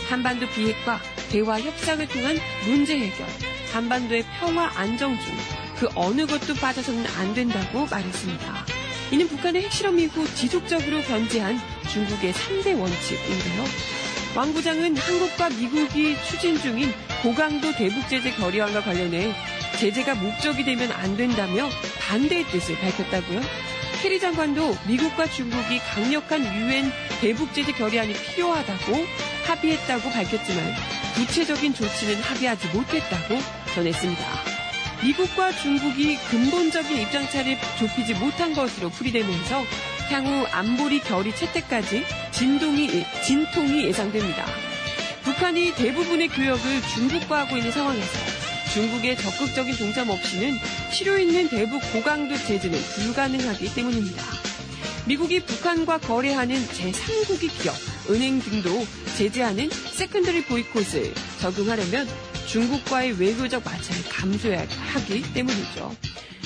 한반도 0.09 0.47
비핵화, 0.49 0.99
대화 1.29 1.59
협상을 1.59 2.07
통한 2.07 2.35
문제 2.65 2.97
해결, 2.97 3.27
한반도의 3.73 4.25
평화 4.39 4.71
안정 4.75 5.15
중 5.19 5.56
그 5.79 5.87
어느 5.95 6.25
것도 6.25 6.55
빠져서는 6.55 7.05
안 7.17 7.33
된다고 7.33 7.85
말했습니다. 7.85 8.65
이는 9.11 9.27
북한의 9.27 9.63
핵실험 9.63 9.99
이후 9.99 10.27
지속적으로 10.33 11.01
견제한 11.03 11.59
중국의 11.89 12.33
3대 12.33 12.79
원칙인데요. 12.79 13.63
왕 14.35 14.53
부장은 14.53 14.97
한국과 14.97 15.49
미국이 15.49 16.15
추진 16.27 16.57
중인 16.59 16.93
고강도 17.23 17.71
대북제재 17.73 18.33
결의안과 18.33 18.81
관련해 18.81 19.33
제재가 19.79 20.15
목적이 20.15 20.65
되면 20.65 20.91
안 20.91 21.15
된다며 21.15 21.69
반대의 21.99 22.45
뜻을 22.45 22.77
밝혔다고요. 22.79 23.41
케리 24.01 24.19
장관도 24.19 24.77
미국과 24.87 25.27
중국이 25.27 25.79
강력한 25.79 26.43
유엔 26.55 26.91
대북제재 27.21 27.71
결의안이 27.73 28.13
필요하다고 28.13 29.05
합의했다고 29.45 30.09
밝혔지만 30.11 30.75
구체적인 31.15 31.73
조치는 31.73 32.21
합의하지 32.21 32.67
못했다고 32.67 33.39
전했습니다. 33.73 34.56
미국과 35.03 35.51
중국이 35.51 36.17
근본적인 36.29 37.01
입장 37.01 37.29
차를 37.29 37.57
좁히지 37.77 38.15
못한 38.15 38.53
것으로 38.53 38.89
풀이되면서 38.89 39.63
향후 40.09 40.45
안보리 40.51 41.01
결의 41.01 41.35
채택까지 41.35 42.03
진동이, 42.31 43.05
진통이 43.25 43.83
예상됩니다. 43.85 44.45
북한이 45.23 45.75
대부분의 45.75 46.29
교역을 46.29 46.81
중국과 46.95 47.39
하고 47.41 47.57
있는 47.57 47.71
상황에서 47.71 48.37
중국의 48.73 49.17
적극적인 49.17 49.75
동참 49.75 50.09
없이는 50.09 50.57
실효 50.91 51.17
있는 51.17 51.49
대북 51.49 51.81
고강도 51.91 52.37
제재는 52.37 52.79
불가능하기 52.79 53.73
때문입니다. 53.75 54.23
미국이 55.05 55.39
북한과 55.41 55.99
거래하는 55.99 56.55
제3국의 56.55 57.61
기업, 57.61 57.75
은행 58.09 58.39
등도 58.39 58.85
제재하는 59.17 59.69
secondary 59.69 60.45
boycott을 60.45 61.13
적용하려면 61.39 62.07
중국과의 62.47 63.19
외교적 63.19 63.63
마찰을 63.63 64.03
감수해야 64.09 64.65
하기 64.93 65.33
때문이죠. 65.33 65.95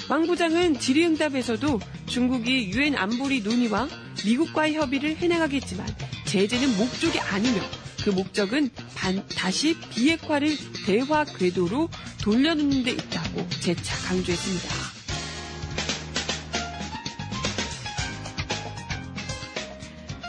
왕 0.09 0.27
부장은 0.27 0.79
질의응답에서도 0.79 1.79
중국이 2.07 2.71
유엔 2.71 2.95
안보리 2.95 3.41
논의와 3.41 3.87
미국과의 4.25 4.73
협의를 4.75 5.15
해나가겠지만 5.17 5.87
제재는 6.25 6.75
목적이 6.77 7.19
아니며 7.19 7.61
그 8.03 8.09
목적은 8.09 8.71
반, 8.95 9.23
다시 9.29 9.79
비핵화를 9.91 10.57
대화 10.85 11.23
궤도로 11.23 11.87
돌려놓는 12.21 12.83
데 12.83 12.91
있다고 12.91 13.47
재차 13.59 13.95
강조했습니다. 14.07 15.01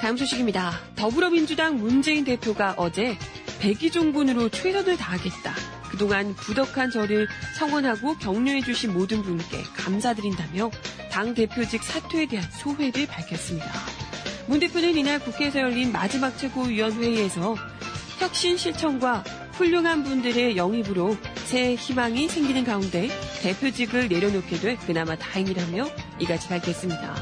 다음 0.02 0.16
소식입니다. 0.16 0.80
더불어민주당 0.96 1.78
문재인 1.78 2.24
대표가 2.24 2.74
어제 2.76 3.16
백의종군으로 3.62 4.48
최선을 4.48 4.96
다하겠다. 4.96 5.54
그동안 5.88 6.34
부덕한 6.34 6.90
저를 6.90 7.28
성원하고 7.56 8.18
격려해 8.18 8.62
주신 8.62 8.92
모든 8.92 9.22
분께 9.22 9.62
감사드린다며 9.76 10.70
당 11.12 11.32
대표직 11.32 11.84
사퇴에 11.84 12.26
대한 12.26 12.44
소회를 12.50 13.06
밝혔습니다. 13.06 13.70
문 14.48 14.58
대표는 14.58 14.96
이날 14.96 15.20
국회에서 15.20 15.60
열린 15.60 15.92
마지막 15.92 16.36
최고위원회의에서 16.36 17.54
혁신 18.18 18.56
실천과 18.56 19.22
훌륭한 19.52 20.02
분들의 20.02 20.56
영입으로 20.56 21.16
새 21.44 21.76
희망이 21.76 22.28
생기는 22.28 22.64
가운데 22.64 23.08
대표직을 23.42 24.08
내려놓게 24.08 24.56
돼 24.56 24.76
그나마 24.86 25.14
다행이라며 25.14 25.88
이같이 26.18 26.48
밝혔습니다. 26.48 27.14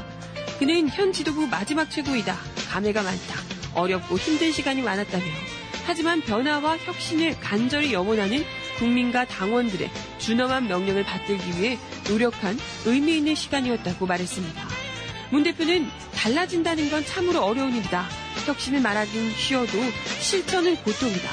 그는 0.57 0.89
현 0.89 1.13
지도부 1.13 1.45
마지막 1.45 1.91
최고이다. 1.91 2.35
감회가 2.69 3.03
많다. 3.03 3.35
어렵고 3.75 4.17
힘든 4.17 4.51
시간이 4.51 4.81
많았다며 4.81 5.50
하지만 5.85 6.21
변화와 6.21 6.77
혁신을 6.77 7.39
간절히 7.39 7.93
염원하는 7.93 8.43
국민과 8.77 9.25
당원들의 9.25 9.89
준엄한 10.19 10.67
명령을 10.67 11.03
받들기 11.03 11.59
위해 11.59 11.77
노력한 12.09 12.57
의미 12.85 13.17
있는 13.17 13.35
시간이었다고 13.35 14.05
말했습니다. 14.05 14.61
문 15.31 15.43
대표는 15.43 15.87
달라진다는 16.13 16.89
건 16.89 17.05
참으로 17.05 17.41
어려운 17.43 17.75
일이다. 17.75 18.07
혁신을 18.45 18.81
말하긴 18.81 19.31
쉬워도 19.31 19.77
실천은 20.19 20.75
고통이다. 20.77 21.29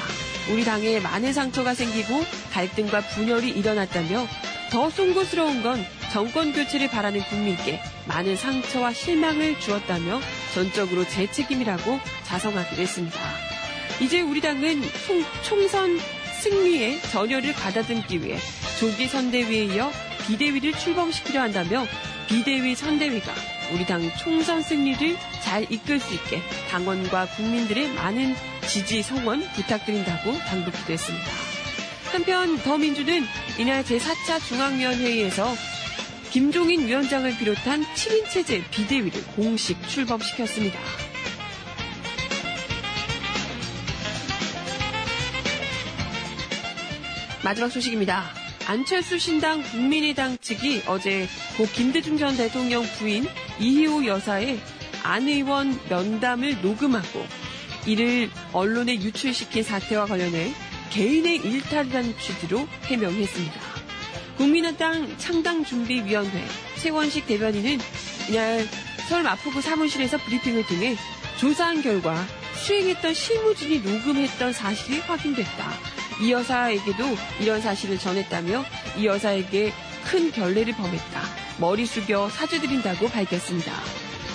우리 0.51 0.63
당에 0.63 0.99
많은 0.99 1.33
상처가 1.33 1.73
생기고 1.73 2.23
갈등과 2.51 3.01
분열이 3.01 3.49
일어났다며 3.49 4.25
더 4.71 4.89
송구스러운 4.89 5.63
건 5.63 5.83
정권 6.11 6.53
교체를 6.53 6.89
바라는 6.89 7.21
국민께 7.21 7.81
많은 8.07 8.35
상처와 8.35 8.93
실망을 8.93 9.59
주었다며 9.59 10.21
전적으로 10.53 11.07
제 11.07 11.29
책임이라고 11.29 11.99
자성하기도 12.23 12.81
했습니다. 12.81 13.48
이제 14.01 14.21
우리 14.21 14.39
당은 14.39 14.81
총, 15.05 15.23
총선 15.43 15.99
승리의 16.41 17.01
전열을 17.01 17.53
가다듬기 17.53 18.23
위해 18.23 18.37
조기 18.79 19.07
선대위에 19.07 19.65
이어 19.65 19.91
비대위를 20.25 20.73
출범시키려 20.73 21.41
한다며 21.41 21.85
비대위 22.27 22.75
선대위가 22.75 23.33
우리 23.73 23.85
당 23.85 24.09
총선 24.17 24.61
승리를 24.61 25.17
잘 25.43 25.69
이끌 25.71 25.99
수 25.99 26.13
있게 26.13 26.41
당원과 26.69 27.25
국민들의 27.35 27.89
많은 27.89 28.35
지지 28.67 29.01
성원 29.01 29.41
부탁드린다고 29.53 30.37
당부기도 30.37 30.93
했습니다. 30.93 31.25
한편 32.11 32.57
더민주는 32.59 33.25
이날 33.57 33.83
제4차 33.83 34.43
중앙위원회의에서 34.47 35.53
김종인 36.31 36.87
위원장을 36.87 37.37
비롯한 37.37 37.83
7인 37.95 38.29
체제 38.29 38.63
비대위를 38.71 39.23
공식 39.35 39.81
출범시켰습니다. 39.87 41.08
마지막 47.43 47.69
소식입니다. 47.69 48.25
안철수 48.67 49.17
신당 49.17 49.63
국민의당 49.63 50.37
측이 50.37 50.83
어제 50.87 51.27
고 51.57 51.65
김대중 51.73 52.17
전 52.17 52.35
대통령 52.35 52.83
부인 52.83 53.25
이희호 53.59 54.05
여사의 54.05 54.59
안 55.03 55.27
의원 55.27 55.79
면담을 55.89 56.61
녹음하고 56.61 57.25
이를 57.85 58.29
언론에 58.51 58.95
유출시킨 58.95 59.63
사태와 59.63 60.05
관련해 60.05 60.53
개인의 60.91 61.37
일탈이라는 61.37 62.17
취지로 62.19 62.67
해명했습니다. 62.83 63.61
국민의당 64.37 65.17
창당준비위원회 65.17 66.45
최원식 66.77 67.25
대변인은 67.25 67.79
이날 68.29 68.67
서울 69.07 69.23
마포구 69.23 69.61
사무실에서 69.61 70.17
브리핑을 70.17 70.65
통해 70.67 70.95
조사한 71.39 71.81
결과 71.81 72.15
수행했던 72.55 73.13
실무진이 73.13 73.79
녹음했던 73.79 74.53
사실이 74.53 74.99
확인됐다. 74.99 75.88
이 76.19 76.31
여사에게도 76.31 77.03
이런 77.39 77.61
사실을 77.61 77.97
전했다며 77.97 78.65
이 78.97 79.05
여사에게 79.05 79.73
큰 80.05 80.31
결례를 80.31 80.73
범했다. 80.73 81.21
머리 81.59 81.85
숙여 81.85 82.29
사죄드린다고 82.29 83.09
밝혔습니다. 83.09 83.73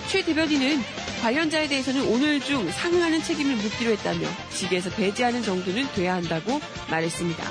최 0.09 0.23
대변인은 0.25 0.83
관련자에 1.23 1.69
대해서는 1.69 2.07
오늘 2.09 2.41
중 2.41 2.71
상응하는 2.71 3.23
책임을 3.23 3.57
묻기로 3.57 3.91
했다며 3.93 4.29
직에서 4.51 4.91
배제하는 4.91 5.43
정도는 5.43 5.91
돼야 5.95 6.15
한다고 6.15 6.61
말했습니다. 6.91 7.45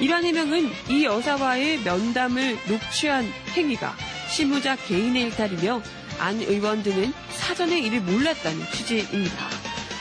이러한 0.00 0.24
해명은 0.24 0.70
이 0.88 1.04
여사와의 1.04 1.80
면담을 1.80 2.56
녹취한 2.68 3.30
행위가 3.54 3.94
실무자 4.30 4.76
개인의 4.76 5.24
일탈이며 5.24 5.82
안 6.20 6.40
의원 6.40 6.82
등은 6.82 7.12
사전에 7.36 7.78
이를 7.80 8.00
몰랐다는 8.00 8.64
취지입니다. 8.72 9.48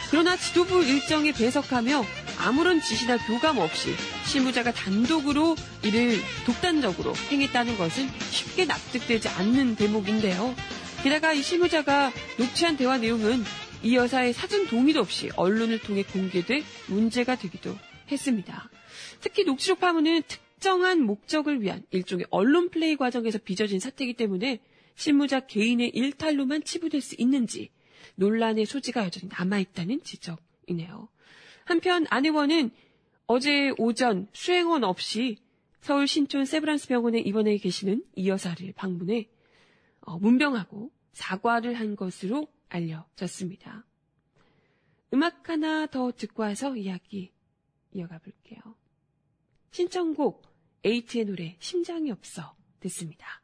그러나 0.10 0.38
지도부 0.38 0.84
일정에 0.84 1.32
배석하며 1.32 2.05
아무런 2.39 2.80
지시나 2.82 3.17
교감 3.17 3.58
없이 3.58 3.93
실무자가 4.25 4.71
단독으로 4.71 5.56
이를 5.84 6.17
독단적으로 6.45 7.13
행했다는 7.32 7.78
것은 7.78 8.08
쉽게 8.32 8.65
납득되지 8.65 9.28
않는 9.30 9.75
대목인데요. 9.75 10.56
게다가 11.04 11.34
이 11.34 11.41
실무자가 11.41 12.12
녹취한 12.38 12.78
대화 12.78 12.97
내용은 12.97 13.43
이 13.84 13.95
여사의 13.95 14.34
사전 14.34 14.67
동의도 14.67 14.99
없이 14.99 15.30
언론을 15.36 15.80
통해 15.80 16.04
공개돼 16.04 16.63
문제가 16.88 17.36
되기도 17.36 17.78
했습니다. 18.12 18.69
특히 19.21 19.43
녹취록 19.43 19.80
파문은 19.80 20.23
특정한 20.28 21.02
목적을 21.04 21.62
위한 21.62 21.84
일종의 21.91 22.25
언론 22.30 22.69
플레이 22.69 22.95
과정에서 22.95 23.38
빚어진 23.38 23.80
사태이기 23.80 24.15
때문에 24.15 24.60
실무자 24.95 25.39
개인의 25.39 25.89
일탈로만 25.89 26.63
치부될 26.63 26.99
수 27.02 27.15
있는지 27.17 27.69
논란의 28.15 28.65
소지가 28.65 29.06
여전히 29.06 29.30
남아있다는 29.30 30.04
지적이네요. 30.04 31.08
한편 31.69 32.08
안 32.10 32.25
의원은 32.25 32.71
어제 33.27 33.71
오전 33.77 34.27
수행원 34.34 34.84
없이 34.84 35.38
서울 35.82 36.08
신촌 36.08 36.45
세브란스 36.45 36.88
병원에 36.88 37.19
입원해 37.19 37.58
계시는 37.58 38.03
이 38.15 38.27
여사를 38.27 38.73
방문해 38.73 39.29
어, 40.01 40.17
문병하고 40.17 40.91
사과를 41.13 41.75
한 41.75 41.95
것으로 41.95 42.47
알려졌습니다. 42.69 43.86
음악 45.13 45.49
하나 45.49 45.86
더 45.86 46.12
듣고 46.12 46.43
와서 46.43 46.75
이야기 46.75 47.32
이어가 47.93 48.17
볼게요. 48.17 48.60
신청곡 49.71 50.41
에이트의 50.84 51.25
노래 51.25 51.55
심장이 51.60 52.12
없어 52.12 52.55
듣습니다. 52.79 53.43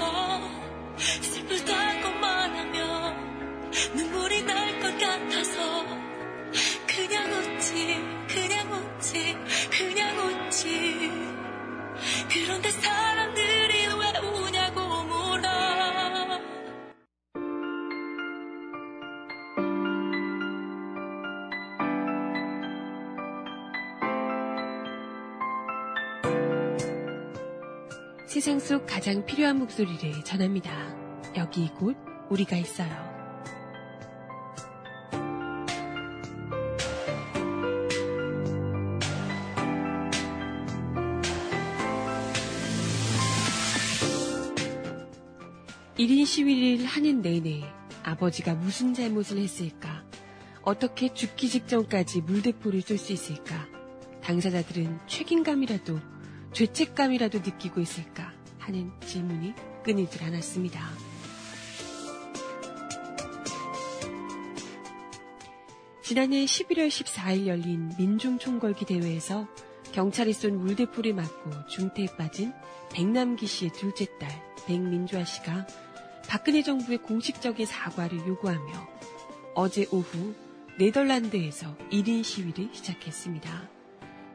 같아서 0.00 0.40
슬프다고 1.22 2.10
말하면 2.20 3.16
눈물이 3.94 4.42
날 4.44 4.80
것 4.80 4.98
같아서 4.98 5.84
그냥 6.86 7.30
웃지 7.32 7.98
세상 28.40 28.58
속 28.58 28.86
가장 28.86 29.26
필요한 29.26 29.58
목소리를 29.58 30.24
전합니다. 30.24 30.72
여기 31.36 31.68
곧 31.68 31.94
우리가 32.30 32.56
있어요. 32.56 32.88
일인 45.98 46.24
시위를 46.24 46.86
하는 46.86 47.20
내내 47.20 47.70
아버지가 48.04 48.54
무슨 48.54 48.94
잘못을 48.94 49.36
했을까? 49.36 50.02
어떻게 50.62 51.12
죽기 51.12 51.50
직전까지 51.50 52.22
물대포를 52.22 52.80
쏠 52.80 52.96
수 52.96 53.12
있을까? 53.12 53.68
당사자들은 54.22 55.00
책임감이라도 55.08 56.00
죄책감이라도 56.52 57.38
느끼고 57.38 57.80
있을까 57.80 58.19
하는 58.70 58.92
질문이 59.00 59.52
끊이질 59.82 60.22
않았습니다. 60.22 60.80
지난해 66.02 66.44
11월 66.44 66.88
14일 66.88 67.46
열린 67.46 67.90
민중총궐기 67.98 68.84
대회에서 68.84 69.48
경찰이 69.92 70.32
쏜 70.32 70.58
물대포를 70.58 71.14
맞고 71.14 71.66
중태에 71.66 72.06
빠진 72.16 72.52
백남기 72.92 73.46
씨의 73.46 73.72
둘째 73.72 74.06
딸 74.18 74.30
백민주아 74.66 75.24
씨가 75.24 75.66
박근혜 76.28 76.62
정부의 76.62 76.98
공식적인 76.98 77.66
사과를 77.66 78.18
요구하며 78.18 78.88
어제 79.54 79.86
오후 79.90 80.34
네덜란드에서 80.78 81.76
1인 81.90 82.22
시위를 82.22 82.70
시작했습니다. 82.72 83.68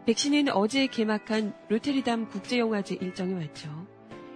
백 0.06 0.17
씨는 0.17 0.50
어제 0.50 0.88
개막한 0.88 1.54
로테르담 1.69 2.30
국제영화제 2.30 2.95
일정에 2.95 3.34
맞춰 3.34 3.69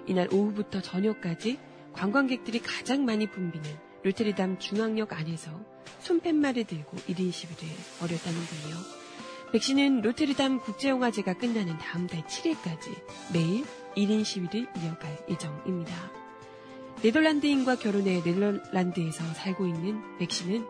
이날 0.09 0.27
오후부터 0.33 0.81
저녁까지 0.81 1.59
관광객들이 1.93 2.59
가장 2.59 3.05
많이 3.05 3.29
붐비는 3.29 3.69
로테르담 4.03 4.57
중앙역 4.57 5.13
안에서 5.13 5.51
손팻말을 5.99 6.63
들고 6.63 6.97
1인 6.97 7.31
시위를 7.31 7.67
벌였다는군요. 7.99 8.75
백 9.51 9.61
씨는 9.61 10.01
로테르담 10.01 10.61
국제영화제가 10.61 11.35
끝나는 11.35 11.77
다음 11.77 12.07
달 12.07 12.23
7일까지 12.25 13.33
매일 13.33 13.65
1인 13.95 14.25
시위를 14.25 14.67
이어갈 14.81 15.25
예정입니다. 15.29 15.93
네덜란드인과 17.03 17.75
결혼해 17.75 18.23
네덜란드에서 18.23 19.23
살고 19.35 19.67
있는 19.67 20.01
백 20.17 20.31
씨는 20.31 20.65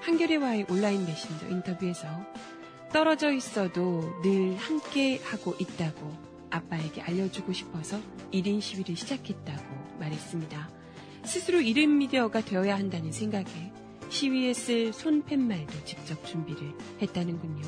한겨레와의 0.00 0.66
온라인 0.70 1.04
메신저 1.04 1.48
인터뷰에서 1.48 2.08
떨어져 2.94 3.30
있어도 3.30 4.20
늘 4.22 4.56
함께 4.56 5.20
하고 5.22 5.54
있다고 5.58 6.29
아빠에게 6.50 7.02
알려주고 7.02 7.52
싶어서 7.52 8.00
1인 8.32 8.60
시위를 8.60 8.96
시작했다고 8.96 9.98
말했습니다. 9.98 10.70
스스로 11.24 11.60
이름 11.60 11.98
미디어가 11.98 12.40
되어야 12.42 12.76
한다는 12.76 13.12
생각에 13.12 13.72
시위에 14.08 14.52
쓸 14.52 14.92
손팻말도 14.92 15.84
직접 15.84 16.24
준비를 16.26 16.74
했다는군요. 17.00 17.62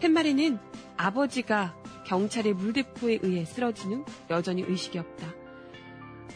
팻말에는 0.00 0.58
아버지가 0.96 1.76
경찰의 2.06 2.54
물대포에 2.54 3.20
의해 3.22 3.44
쓰러진 3.44 3.92
후 3.92 4.04
여전히 4.30 4.62
의식이 4.62 4.98
없다. 4.98 5.32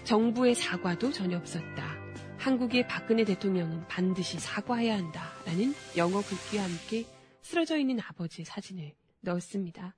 정부의 0.05 0.55
사과도 0.55 1.13
전혀 1.13 1.37
없었다. 1.37 1.97
한국의 2.39 2.87
박근혜 2.87 3.25
대통령은 3.25 3.89
반드시 3.89 4.39
사과해야 4.39 4.97
한다. 4.97 5.33
라는 5.45 5.75
영어 5.97 6.23
글귀와 6.23 6.63
함께 6.63 7.05
쓰러져 7.43 7.77
있는 7.77 7.99
아버지의 8.01 8.45
사진을 8.45 8.95
넣었습니다. 9.21 9.97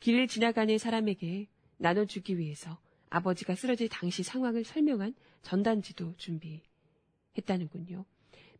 길을 0.00 0.28
지나가는 0.28 0.76
사람에게 0.78 1.48
나눠주기 1.78 2.38
위해서 2.38 2.78
아버지가 3.10 3.54
쓰러질 3.54 3.88
당시 3.88 4.22
상황을 4.22 4.64
설명한 4.64 5.14
전단지도 5.42 6.14
준비했다는군요. 6.16 8.04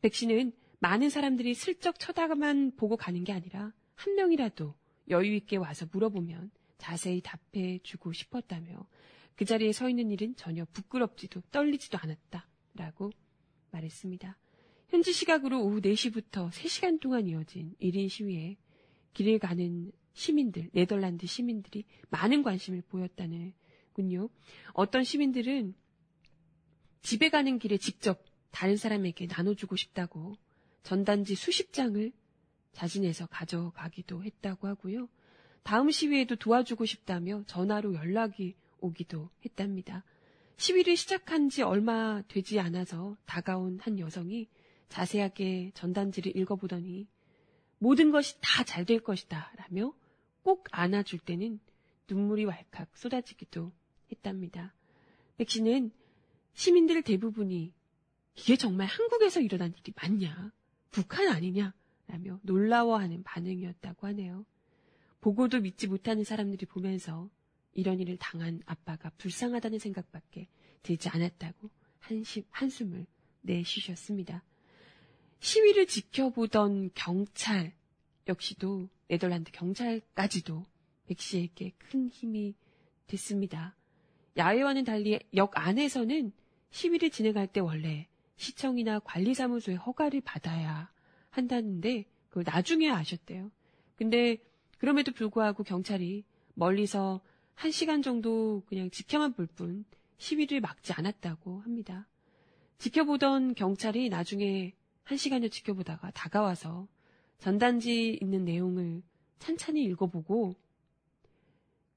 백 0.00 0.14
씨는 0.14 0.52
많은 0.78 1.10
사람들이 1.10 1.54
슬쩍 1.54 1.98
쳐다만 1.98 2.76
보고 2.76 2.96
가는 2.96 3.24
게 3.24 3.32
아니라 3.32 3.72
한 3.94 4.14
명이라도 4.14 4.74
여유 5.08 5.34
있게 5.34 5.56
와서 5.56 5.86
물어보면 5.90 6.50
자세히 6.78 7.22
답해 7.22 7.78
주고 7.82 8.12
싶었다며 8.12 8.86
그 9.34 9.44
자리에 9.44 9.72
서 9.72 9.88
있는 9.88 10.10
일은 10.10 10.34
전혀 10.36 10.64
부끄럽지도 10.72 11.42
떨리지도 11.50 11.98
않았다라고 11.98 13.10
말했습니다. 13.70 14.38
현지 14.88 15.12
시각으로 15.12 15.62
오후 15.64 15.80
4시부터 15.80 16.50
3시간 16.50 17.00
동안 17.00 17.26
이어진 17.26 17.74
1인 17.80 18.08
시위에 18.08 18.56
길을 19.14 19.38
가는 19.38 19.92
시민들, 20.16 20.70
네덜란드 20.72 21.26
시민들이 21.26 21.84
많은 22.08 22.42
관심을 22.42 22.82
보였다는군요. 22.88 24.30
어떤 24.72 25.04
시민들은 25.04 25.74
집에 27.02 27.28
가는 27.28 27.58
길에 27.58 27.76
직접 27.76 28.24
다른 28.50 28.78
사람에게 28.78 29.26
나눠주고 29.26 29.76
싶다고 29.76 30.34
전단지 30.82 31.34
수십 31.34 31.72
장을 31.74 32.10
자진해서 32.72 33.26
가져가기도 33.26 34.24
했다고 34.24 34.66
하고요. 34.68 35.08
다음 35.62 35.90
시위에도 35.90 36.34
도와주고 36.36 36.86
싶다며 36.86 37.44
전화로 37.46 37.94
연락이 37.94 38.56
오기도 38.80 39.28
했답니다. 39.44 40.02
시위를 40.56 40.96
시작한 40.96 41.50
지 41.50 41.60
얼마 41.62 42.22
되지 42.28 42.58
않아서 42.58 43.18
다가온 43.26 43.78
한 43.82 43.98
여성이 43.98 44.48
자세하게 44.88 45.72
전단지를 45.74 46.34
읽어보더니 46.36 47.06
모든 47.78 48.10
것이 48.10 48.36
다 48.40 48.64
잘 48.64 48.86
될 48.86 49.00
것이다 49.00 49.52
라며 49.56 49.92
꼭 50.46 50.68
안아줄 50.70 51.18
때는 51.18 51.58
눈물이 52.08 52.44
왈칵 52.44 52.96
쏟아지기도 52.96 53.72
했답니다. 54.12 54.72
백 55.36 55.50
씨는 55.50 55.90
시민들 56.54 57.02
대부분이 57.02 57.74
이게 58.36 58.54
정말 58.54 58.86
한국에서 58.86 59.40
일어난 59.40 59.74
일이 59.76 59.92
맞냐? 60.00 60.52
북한 60.92 61.26
아니냐? 61.26 61.74
라며 62.06 62.38
놀라워하는 62.44 63.24
반응이었다고 63.24 64.06
하네요. 64.06 64.46
보고도 65.20 65.62
믿지 65.62 65.88
못하는 65.88 66.22
사람들이 66.22 66.66
보면서 66.66 67.28
이런 67.72 67.98
일을 67.98 68.16
당한 68.16 68.62
아빠가 68.66 69.10
불쌍하다는 69.18 69.80
생각밖에 69.80 70.46
들지 70.84 71.08
않았다고 71.08 71.68
한심, 71.98 72.44
한숨을 72.50 73.04
내쉬셨습니다. 73.40 74.44
시위를 75.40 75.88
지켜보던 75.88 76.90
경찰 76.94 77.74
역시도 78.28 78.88
네덜란드 79.08 79.52
경찰까지도 79.52 80.64
백 81.06 81.20
씨에게 81.20 81.72
큰 81.78 82.08
힘이 82.08 82.54
됐습니다. 83.06 83.76
야외와는 84.36 84.84
달리 84.84 85.18
역 85.34 85.52
안에서는 85.54 86.32
시위를 86.70 87.10
진행할 87.10 87.46
때 87.46 87.60
원래 87.60 88.08
시청이나 88.36 88.98
관리사무소의 89.00 89.78
허가를 89.78 90.20
받아야 90.20 90.90
한다는데 91.30 92.04
그걸 92.28 92.44
나중에 92.46 92.90
아셨대요. 92.90 93.50
근데 93.94 94.38
그럼에도 94.78 95.12
불구하고 95.12 95.62
경찰이 95.62 96.24
멀리서 96.54 97.20
한 97.54 97.70
시간 97.70 98.02
정도 98.02 98.62
그냥 98.66 98.90
지켜만 98.90 99.32
볼 99.32 99.46
뿐 99.46 99.84
시위를 100.18 100.60
막지 100.60 100.92
않았다고 100.92 101.60
합니다. 101.60 102.06
지켜보던 102.78 103.54
경찰이 103.54 104.08
나중에 104.08 104.74
한 105.04 105.16
시간을 105.16 105.50
지켜보다가 105.50 106.10
다가와서 106.10 106.88
전단지 107.38 108.18
있는 108.20 108.44
내용을 108.44 109.02
찬찬히 109.38 109.84
읽어보고 109.84 110.54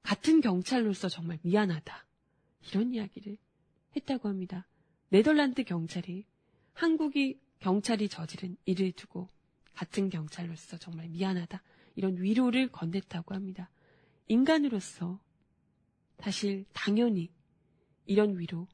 같은 0.02 0.40
경찰로서 0.40 1.08
정말 1.08 1.38
미안하다. 1.42 2.06
이런 2.70 2.92
이야기를 2.92 3.36
했다고 3.96 4.28
합니다. 4.28 4.66
네덜란드 5.08 5.64
경찰이 5.64 6.24
한국이 6.72 7.38
경찰이 7.58 8.08
저지른 8.08 8.56
일을 8.64 8.92
두고 8.92 9.28
같은 9.74 10.08
경찰로서 10.08 10.78
정말 10.78 11.08
미안하다. 11.08 11.62
이런 11.96 12.16
위로를 12.20 12.68
건넸다고 12.68 13.32
합니다. 13.32 13.70
인간으로서 14.28 15.20
사실 16.18 16.64
당연히 16.72 17.30
이런 18.06 18.38
위로 18.38 18.68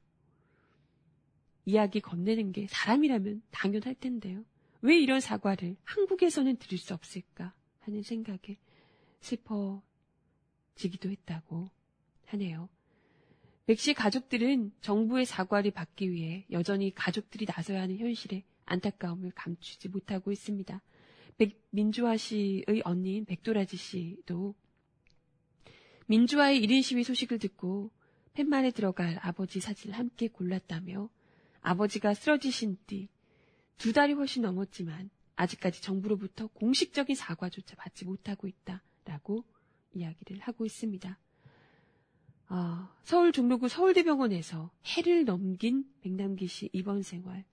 이야기 1.64 2.00
건네는 2.00 2.52
게 2.52 2.66
사람이라면 2.68 3.42
당연할 3.50 3.94
텐데요. 3.94 4.44
왜 4.86 4.96
이런 5.00 5.18
사과를 5.18 5.76
한국에서는 5.82 6.58
들을 6.58 6.78
수 6.78 6.94
없을까 6.94 7.52
하는 7.80 8.02
생각에 8.02 8.56
슬퍼지기도 9.18 11.10
했다고 11.10 11.68
하네요. 12.26 12.68
백 13.66 13.80
씨 13.80 13.94
가족들은 13.94 14.70
정부의 14.80 15.24
사과를 15.24 15.72
받기 15.72 16.12
위해 16.12 16.46
여전히 16.52 16.94
가족들이 16.94 17.46
나서야 17.46 17.82
하는 17.82 17.98
현실에 17.98 18.44
안타까움을 18.64 19.32
감추지 19.34 19.88
못하고 19.88 20.30
있습니다. 20.30 20.80
백, 21.36 21.60
민주화 21.70 22.16
씨의 22.16 22.82
언니인 22.84 23.24
백도라지 23.24 23.76
씨도 23.76 24.54
민주화의 26.06 26.64
1인 26.64 26.84
시위 26.84 27.02
소식을 27.02 27.40
듣고 27.40 27.90
팻말에 28.34 28.70
들어갈 28.70 29.18
아버지 29.20 29.58
사진을 29.58 29.98
함께 29.98 30.28
골랐다며 30.28 31.10
아버지가 31.60 32.14
쓰러지신 32.14 32.78
뒤 32.86 33.08
두 33.78 33.92
달이 33.92 34.14
훨씬 34.14 34.42
넘었지만 34.42 35.10
아직까지 35.36 35.82
정부로부터 35.82 36.46
공식적인 36.48 37.14
사과조차 37.14 37.76
받지 37.76 38.04
못하고 38.04 38.48
있다라고 38.48 39.44
이야기를 39.92 40.40
하고 40.40 40.64
있습니다. 40.64 41.18
어, 42.48 42.88
서울 43.02 43.32
종로구 43.32 43.68
서울대병원에서 43.68 44.70
해를 44.84 45.24
넘긴 45.24 45.84
백남기 46.00 46.46
씨 46.46 46.70
입원 46.72 47.02
생활 47.02 47.44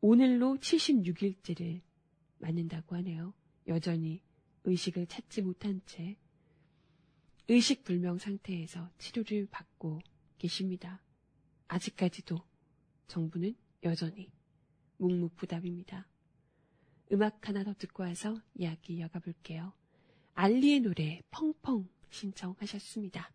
오늘로 0.00 0.56
76일째를 0.56 1.80
맞는다고 2.38 2.96
하네요. 2.96 3.32
여전히 3.66 4.20
의식을 4.64 5.06
찾지 5.06 5.42
못한 5.42 5.80
채 5.86 6.16
의식 7.48 7.84
불명 7.84 8.18
상태에서 8.18 8.90
치료를 8.98 9.48
받고 9.50 10.00
계십니다. 10.38 11.02
아직까지도 11.68 12.38
정부는 13.06 13.54
여전히 13.82 14.33
묵묵부답입니다. 14.98 16.06
음악 17.12 17.48
하나 17.48 17.64
더 17.64 17.74
듣고 17.74 18.02
와서 18.02 18.40
이야기 18.54 18.94
이어가 18.94 19.18
볼게요. 19.18 19.72
알리의 20.34 20.80
노래 20.80 21.22
펑펑 21.30 21.88
신청하셨습니다. 22.10 23.30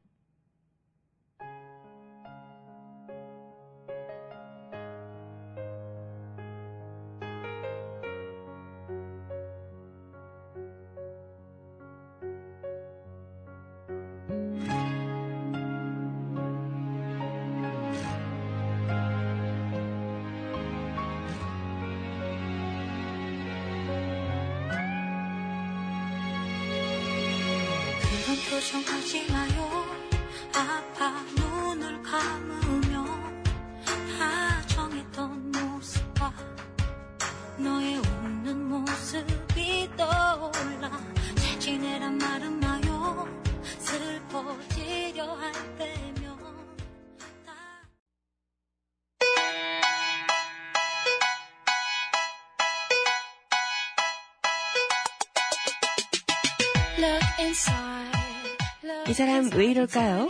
이럴까요? 59.80 60.28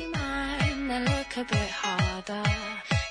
Now 0.86 1.00
look 1.02 1.38
a 1.38 1.44
bit 1.44 1.70
harder. 1.72 2.44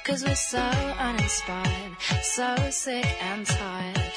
Cause 0.05 0.25
we're 0.25 0.35
so 0.35 0.59
uninspired, 0.59 1.97
so 2.23 2.55
sick 2.71 3.05
and 3.23 3.47
tired 3.47 4.13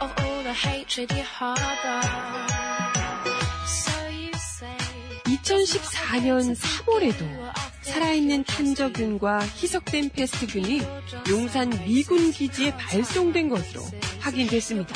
of 0.00 0.10
all 0.18 0.42
the 0.42 0.52
hatred 0.52 1.12
you 1.12 1.22
harbor. 1.22 2.02
So 3.66 4.08
you 4.08 4.32
say. 4.34 4.76
2014년 5.26 6.56
3월에도 6.56 7.24
살아있는 7.82 8.44
탄저균과 8.44 9.40
희석된 9.40 10.10
패스트균이 10.10 10.82
용산 11.30 11.70
미군 11.84 12.32
기지에 12.32 12.74
발송된 12.76 13.48
것으로 13.48 13.82
확인됐습니다. 14.20 14.94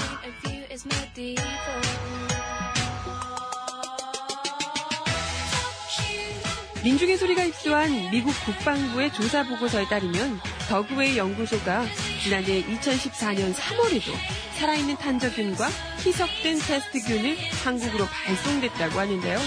민중의 6.84 7.16
소리가 7.16 7.44
입수한 7.44 8.10
미국 8.10 8.34
국방부의 8.44 9.12
조사 9.12 9.44
보고서에 9.44 9.86
따르면 9.86 10.40
더그웨이 10.68 11.16
연구소가 11.16 11.86
지난해 12.24 12.64
2014년 12.64 13.54
3월에도 13.54 14.12
살아있는 14.58 14.96
탄저균과 14.96 15.68
희석된 16.04 16.58
패스트균을 16.58 17.36
한국으로 17.64 18.04
발송됐다고 18.06 18.98
하는데요. 18.98 19.38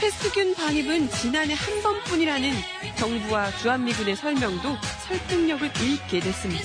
패스트균 0.00 0.56
반입은 0.56 1.10
지난해 1.10 1.54
한 1.54 1.80
번뿐이라는 1.80 2.50
정부와 2.96 3.52
주한미군의 3.58 4.16
설명도 4.16 4.76
설득력을 5.06 5.70
잃게 5.80 6.18
됐습니다. 6.18 6.64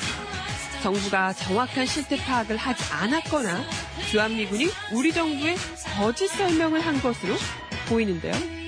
정부가 0.82 1.34
정확한 1.34 1.86
실태 1.86 2.18
파악을 2.18 2.58
하지 2.58 2.84
않았거나 2.92 3.64
주한미군이 4.10 4.70
우리 4.94 5.14
정부에 5.14 5.56
거짓 5.98 6.30
설명을 6.30 6.80
한 6.80 7.00
것으로 7.00 7.36
보이는데요. 7.88 8.59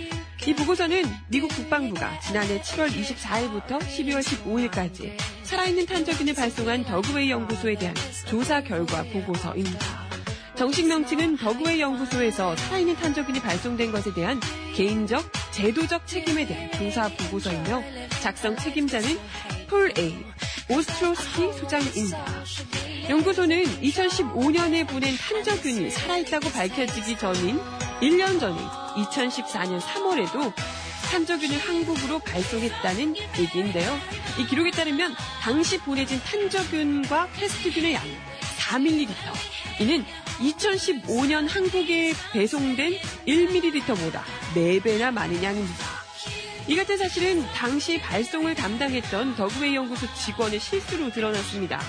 이 0.47 0.55
보고서는 0.55 1.03
미국 1.27 1.49
국방부가 1.49 2.19
지난해 2.19 2.59
7월 2.61 2.87
24일부터 2.89 3.79
12월 3.79 4.23
15일까지 4.23 5.15
살아있는 5.43 5.85
탄저균을 5.85 6.33
발송한 6.33 6.83
더그웨이 6.83 7.29
연구소에 7.29 7.75
대한 7.75 7.93
조사 8.25 8.59
결과 8.61 9.03
보고서입니다. 9.03 10.09
정식 10.55 10.87
명칭은 10.87 11.37
더그웨이 11.37 11.79
연구소에서 11.79 12.55
살아있는 12.55 12.95
탄저균이 12.95 13.39
발송된 13.39 13.91
것에 13.91 14.13
대한 14.15 14.39
개인적, 14.75 15.23
제도적 15.51 16.07
책임에 16.07 16.47
대한 16.47 16.71
조사 16.71 17.07
보고서이며 17.07 17.83
작성 18.21 18.55
책임자는 18.55 19.19
폴 19.67 19.93
A. 19.95 20.15
오스트로스키 20.69 21.53
소장입니다. 21.53 22.25
연구소는 23.09 23.63
2015년에 23.81 24.87
보낸 24.87 25.15
탄저균이 25.17 25.89
살아있다고 25.89 26.49
밝혀지기 26.49 27.17
전인 27.17 27.59
1년 28.01 28.39
전인 28.39 28.57
2014년 28.95 29.79
3월에도 29.79 30.53
탄저균을 31.11 31.57
한국으로 31.57 32.19
발송했다는 32.19 33.15
얘기인데요. 33.39 33.99
이 34.39 34.45
기록에 34.45 34.71
따르면 34.71 35.13
당시 35.41 35.77
보내진 35.79 36.19
탄저균과 36.19 37.27
패스트균의 37.33 37.93
양은 37.93 38.11
4ml. 38.59 39.81
이는 39.81 40.05
2015년 40.39 41.49
한국에 41.49 42.13
배송된 42.31 42.93
1ml보다 43.27 44.21
4배나 44.55 45.11
많은 45.11 45.43
양입니다. 45.43 46.00
이 46.67 46.75
같은 46.75 46.97
사실은 46.97 47.45
당시 47.53 47.99
발송을 47.99 48.55
담당했던 48.55 49.35
더그웨이 49.35 49.75
연구소 49.75 50.05
직원의 50.13 50.59
실수로 50.59 51.11
드러났습니다. 51.11 51.81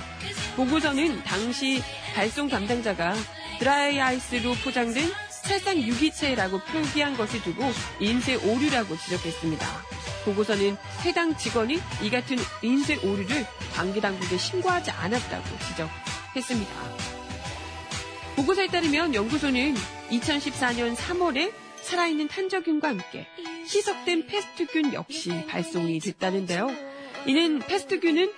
보고서는 0.57 1.23
당시 1.25 1.83
발송 2.15 2.49
담당자가 2.49 3.15
드라이 3.59 4.01
아이스로 4.01 4.55
포장된 4.65 5.11
살상 5.29 5.77
유기체라고 5.77 6.61
표기한 6.61 7.17
것을 7.17 7.43
두고 7.43 7.71
인쇄 8.01 8.35
오류라고 8.35 8.97
지적했습니다. 8.97 9.67
보고서는 10.25 10.77
해당 11.05 11.37
직원이 11.37 11.81
이 12.01 12.11
같은 12.11 12.39
인쇄 12.63 12.97
오류를 12.97 13.45
관계 13.75 14.01
당국에 14.01 14.39
신고하지 14.39 14.91
않았다고 14.91 15.45
지적했습니다. 15.69 16.73
보고서에 18.37 18.69
따르면 18.69 19.15
연구소는 19.15 19.75
2014년 20.11 20.97
3월에 20.97 21.53
살아있는 21.83 22.29
탄저균과 22.29 22.89
함께 22.89 23.27
희석된 23.65 24.27
패스트균 24.27 24.95
역시 24.95 25.31
발송이 25.49 25.99
됐다는데요. 25.99 26.71
이는 27.27 27.59
패스트균은 27.61 28.33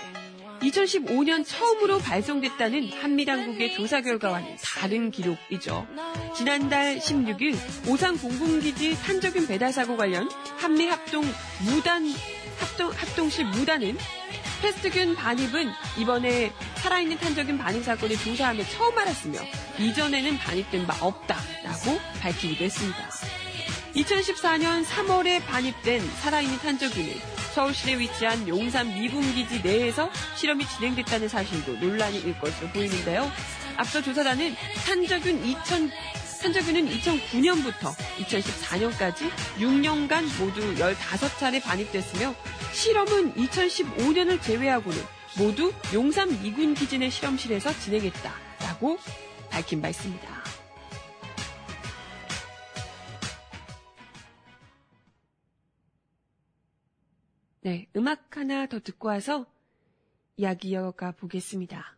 2015년 0.61 1.45
처음으로 1.47 1.99
발송됐다는 1.99 2.91
한미당국의 2.93 3.75
조사 3.75 4.01
결과와는 4.01 4.57
다른 4.63 5.11
기록이죠. 5.11 5.87
지난달 6.37 6.99
16일 6.99 7.57
오산 7.89 8.17
공군기지 8.19 8.95
탄저균 9.03 9.47
배달 9.47 9.73
사고 9.73 9.97
관련 9.97 10.29
한미 10.59 10.87
합동 10.87 11.25
무단 11.65 12.05
합동 12.59 12.91
합동실 12.91 13.47
무단은 13.47 13.97
패스트균 14.65 15.15
반입은 15.15 15.71
이번에 15.99 16.51
살아있는 16.77 17.19
탄저균 17.19 17.59
반입 17.59 17.85
사건을 17.85 18.17
조사하며 18.17 18.65
처음 18.71 18.97
알았으며 18.97 19.39
이전에는 19.79 20.39
반입된 20.39 20.87
바 20.87 20.97
없다라고 21.05 22.01
밝히기도 22.23 22.65
했습니다. 22.65 23.11
2014년 23.95 24.87
3월에 24.87 25.45
반입된 25.45 26.01
살아있는 26.23 26.59
탄저균은 26.61 27.13
서울시내 27.53 27.99
위치한 27.99 28.49
용산 28.49 28.89
미군기지 28.89 29.61
내에서 29.61 30.11
실험이 30.35 30.67
진행됐다는 30.67 31.29
사실도 31.29 31.75
논란이 31.75 32.21
일 32.21 32.39
것으로 32.39 32.69
보이는데요. 32.71 33.31
앞서 33.77 34.01
조사단은 34.01 34.57
탄저균 34.87 35.45
2000, 35.45 35.91
탄저균은 36.45 36.89
2009년부터 36.89 37.95
2014년까지 38.19 39.31
6년간 39.57 40.25
모두 40.39 40.61
15차례 40.75 41.63
반입됐으며 41.63 42.35
실험은 42.75 43.33
2015년을 43.33 44.43
제외하고는 44.43 44.99
모두 45.39 45.73
용산 45.95 46.29
미군 46.43 46.75
기지 46.75 46.99
내 46.99 47.09
실험실에서 47.09 47.73
진행했다라고 47.73 48.99
밝힌 49.51 49.81
바 49.81 49.89
있습니다. 49.89 50.45
네, 57.63 57.89
음악 57.97 58.37
하나 58.37 58.67
더 58.67 58.81
듣고 58.81 59.09
와서 59.09 59.47
이야기 60.37 60.69
이어가 60.69 61.13
보겠습니다. 61.13 61.97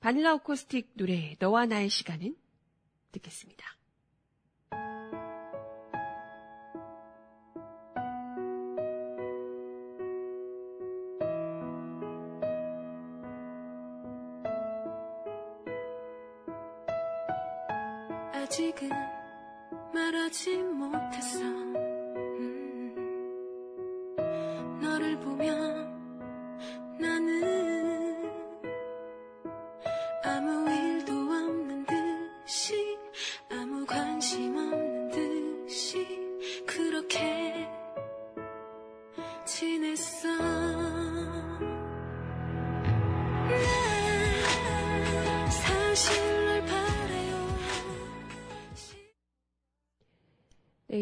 바닐라 0.00 0.32
오코스틱 0.32 0.92
노래 0.94 1.36
너와 1.38 1.66
나의 1.66 1.90
시간은 1.90 2.39
듣겠습니다. 3.12 3.79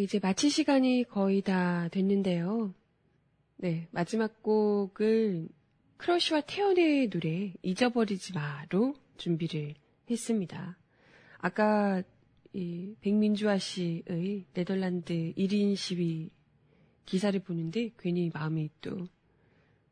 이제 0.09 0.19
마칠 0.23 0.51
시간이 0.51 1.05
거의 1.05 1.43
다 1.43 1.89
됐는데요. 1.89 2.73
네, 3.59 3.89
마지막 3.91 4.43
곡을 4.43 5.51
크러쉬와 5.99 6.41
태연의 6.41 7.11
노래 7.11 7.53
잊어버리지 7.61 8.33
마로 8.33 8.95
준비를 9.19 9.75
했습니다. 10.11 10.79
아까 11.37 12.03
이 12.55 12.95
백민주아 13.03 13.59
씨의 13.59 14.47
네덜란드 14.55 15.13
1인 15.13 15.77
시위 15.77 16.31
기사를 17.05 17.39
보는데 17.41 17.91
괜히 17.99 18.31
마음이 18.33 18.71
또 18.81 19.07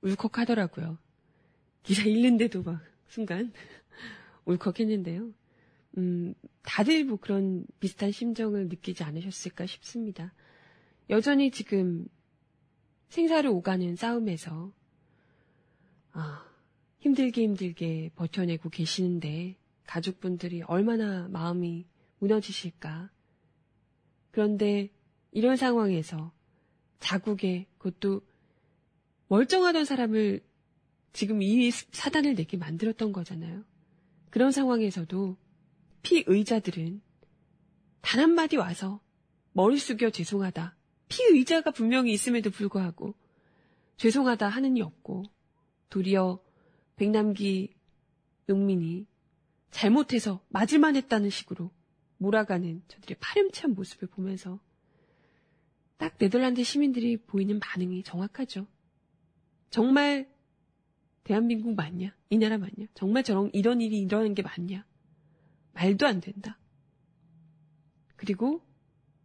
울컥하더라고요. 0.01 0.97
기사 1.83 2.05
읽는데도 2.05 2.63
막 2.63 2.81
순간 3.09 3.53
울컥했는데요. 4.47 5.29
음, 5.97 6.35
다들 6.63 7.05
뭐 7.05 7.17
그런 7.17 7.67
비슷한 7.81 8.11
심정을 8.11 8.69
느끼지 8.69 9.03
않으셨을까 9.03 9.67
싶습니다. 9.67 10.33
여전히 11.09 11.51
지금 11.51 12.07
생사를 13.09 13.49
오가는 13.49 13.97
싸움에서 13.97 14.73
아, 16.13 16.47
힘들게 17.01 17.43
힘들게 17.43 18.11
버텨내고 18.17 18.71
계시는데 18.71 19.57
가족분들이 19.87 20.63
얼마나 20.63 21.29
마음이 21.29 21.87
무너지실까. 22.19 23.11
그런데 24.31 24.91
이런 25.31 25.57
상황에서 25.57 26.33
자국에 26.99 27.67
그것도 27.79 28.23
멀쩡하던 29.29 29.85
사람을 29.85 30.41
지금 31.13 31.43
이 31.43 31.71
사단을 31.71 32.35
내게 32.35 32.57
만들었던 32.57 33.13
거잖아요. 33.13 33.65
그런 34.31 34.51
상황에서도 34.53 35.37
피의자들은 36.07 37.03
단 38.01 38.21
한마디 38.21 38.57
와서 38.57 39.01
머리 39.53 39.77
숙여 39.77 40.11
죄송하다. 40.11 40.77
피의자가 41.09 41.73
분명히 41.73 42.13
있음에도 42.13 42.51
불구하고 42.51 43.17
죄송하다 43.97 44.49
하는 44.49 44.77
이 44.77 44.83
없고 44.83 45.25
도리어 45.91 46.41
백남기 46.95 47.75
농민이 48.47 49.09
잘못해서 49.73 50.45
맞을만 50.49 50.95
했다는 50.95 51.29
식으로 51.29 51.73
몰아가는 52.19 52.83
저들의 52.87 53.17
파렴치한 53.19 53.75
모습을 53.75 54.07
보면서 54.07 54.61
딱 55.97 56.19
네덜란드 56.19 56.63
시민들이 56.63 57.17
보이는 57.17 57.59
반응이 57.59 58.05
정확하죠. 58.05 58.69
정말 59.71 60.31
대한민국 61.25 61.75
맞냐? 61.75 62.15
이 62.31 62.39
나라 62.39 62.59
맞냐? 62.59 62.87
정말 62.95 63.25
저런 63.25 63.51
이런 63.53 63.81
일이 63.81 63.99
일어나는 63.99 64.35
게 64.35 64.43
맞냐? 64.43 64.87
말도 65.77 66.07
안 66.07 66.21
된다. 66.21 66.59
그리고 68.17 68.67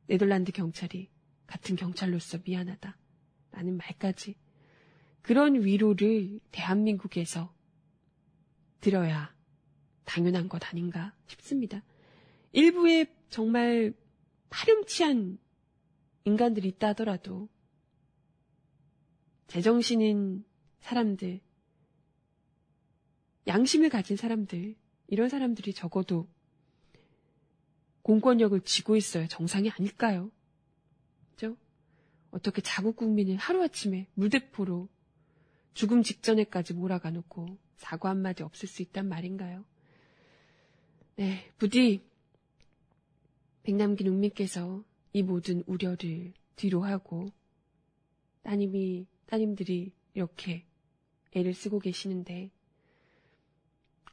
네덜란드 0.07 0.51
경찰이 0.51 1.09
같은 1.47 1.77
경찰로서 1.77 2.39
미안하다. 2.45 2.97
라는 3.51 3.77
말까지 3.77 4.35
그런 5.21 5.63
위로를 5.63 6.39
대한민국에서 6.51 7.53
들어야 8.81 9.33
당연한 10.03 10.49
것 10.49 10.65
아닌가 10.69 11.15
싶습니다. 11.27 11.83
일부의 12.51 13.07
정말 13.29 13.93
파렴치한 14.49 15.37
인간들이 16.25 16.67
있다 16.67 16.89
하더라도 16.89 17.47
제정신인 19.47 20.43
사람들, 20.79 21.41
양심을 23.47 23.89
가진 23.89 24.17
사람들, 24.17 24.75
이런 25.07 25.27
사람들이 25.29 25.73
적어도 25.73 26.29
공권력을 28.03 28.59
쥐고 28.61 28.95
있어야 28.95 29.27
정상이 29.27 29.69
아닐까요? 29.69 30.31
그죠? 31.31 31.55
어떻게 32.31 32.61
자국 32.61 32.95
국민을 32.95 33.37
하루아침에 33.37 34.07
물대포로 34.15 34.89
죽음 35.73 36.03
직전에까지 36.03 36.73
몰아가 36.73 37.11
놓고 37.11 37.57
사과 37.77 38.09
한마디 38.09 38.43
없을 38.43 38.67
수 38.67 38.81
있단 38.81 39.07
말인가요? 39.07 39.63
네, 41.15 41.51
부디 41.57 42.03
백남기 43.63 44.03
농민께서 44.03 44.83
이 45.13 45.23
모든 45.23 45.63
우려를 45.67 46.33
뒤로 46.55 46.83
하고 46.83 47.31
따님이 48.43 49.05
따님들이 49.27 49.93
이렇게 50.13 50.65
애를 51.33 51.53
쓰고 51.53 51.79
계시는데 51.79 52.51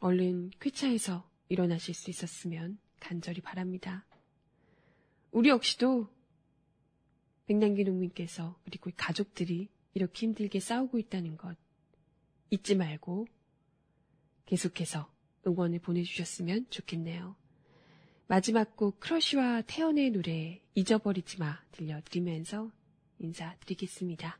얼른 0.00 0.50
쾌차해서 0.60 1.28
일어나실 1.48 1.94
수 1.94 2.10
있었으면 2.10 2.78
간절히 3.00 3.40
바랍니다. 3.40 4.04
우리 5.30 5.48
역시도 5.48 6.08
백남기 7.46 7.84
농민께서 7.84 8.58
그리고 8.64 8.90
가족들이 8.96 9.68
이렇게 9.94 10.26
힘들게 10.26 10.60
싸우고 10.60 10.98
있다는 10.98 11.36
것 11.36 11.56
잊지 12.50 12.76
말고 12.76 13.26
계속해서 14.46 15.10
응원을 15.46 15.80
보내주셨으면 15.80 16.66
좋겠네요. 16.70 17.36
마지막 18.26 18.76
곡 18.76 19.00
크러쉬와 19.00 19.62
태연의 19.62 20.10
노래 20.10 20.60
잊어버리지 20.74 21.38
마 21.38 21.58
들려드리면서 21.72 22.70
인사드리겠습니다. 23.18 24.38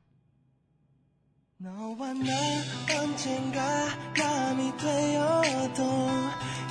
너와 1.61 2.15
나 2.15 2.25
언젠가 3.03 3.89
남이 4.17 4.77
되어도 4.77 5.83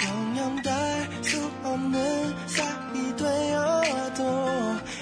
영영 0.07 0.61
달수 0.61 1.45
없는 1.61 2.47
사이 2.47 3.15
되어도 3.17 4.23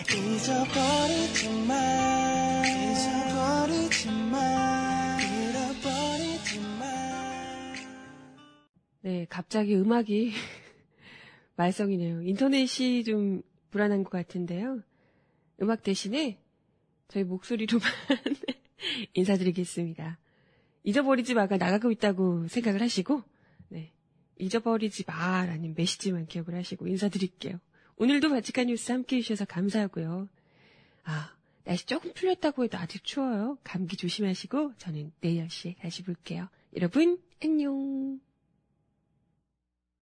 잊어버리지 0.10 1.68
마 1.68 2.64
잊어버리지 2.66 4.10
마 4.32 5.18
잃어버리지 5.22 6.60
마 6.80 7.74
네, 9.02 9.28
갑자기 9.30 9.76
음악이 9.76 10.34
말썽이네요. 11.58 12.24
인터넷이 12.24 13.04
좀 13.04 13.44
불안한 13.70 14.04
것 14.04 14.10
같은데요. 14.10 14.82
음악 15.62 15.84
대신에 15.84 16.40
저희 17.08 17.24
목소리로만 17.24 17.88
인사드리겠습니다. 19.14 20.18
잊어버리지 20.84 21.34
마가 21.34 21.58
나가고 21.58 21.92
있다고 21.92 22.48
생각을 22.48 22.82
하시고, 22.82 23.24
네. 23.70 23.92
잊어버리지 24.38 25.04
마라는 25.08 25.74
메시지만 25.76 26.28
기억을 26.28 26.56
하시고 26.56 26.88
인사드릴게요. 26.88 27.60
오늘도 27.98 28.30
바치카 28.30 28.66
뉴스 28.66 28.92
함께 28.92 29.18
해주셔서 29.18 29.46
감사하고요. 29.46 30.28
아, 31.06 31.36
날씨 31.64 31.86
조금 31.86 32.14
풀렸다고 32.14 32.66
해도 32.66 32.78
아직 32.78 33.04
추워요. 33.04 33.58
감기 33.64 33.96
조심하시고 33.98 34.74
저는 34.78 35.12
내일 35.22 35.48
10시에 35.48 35.78
다시 35.80 36.04
볼게요. 36.04 36.50
여러분, 36.76 37.20
안녕. 37.44 38.20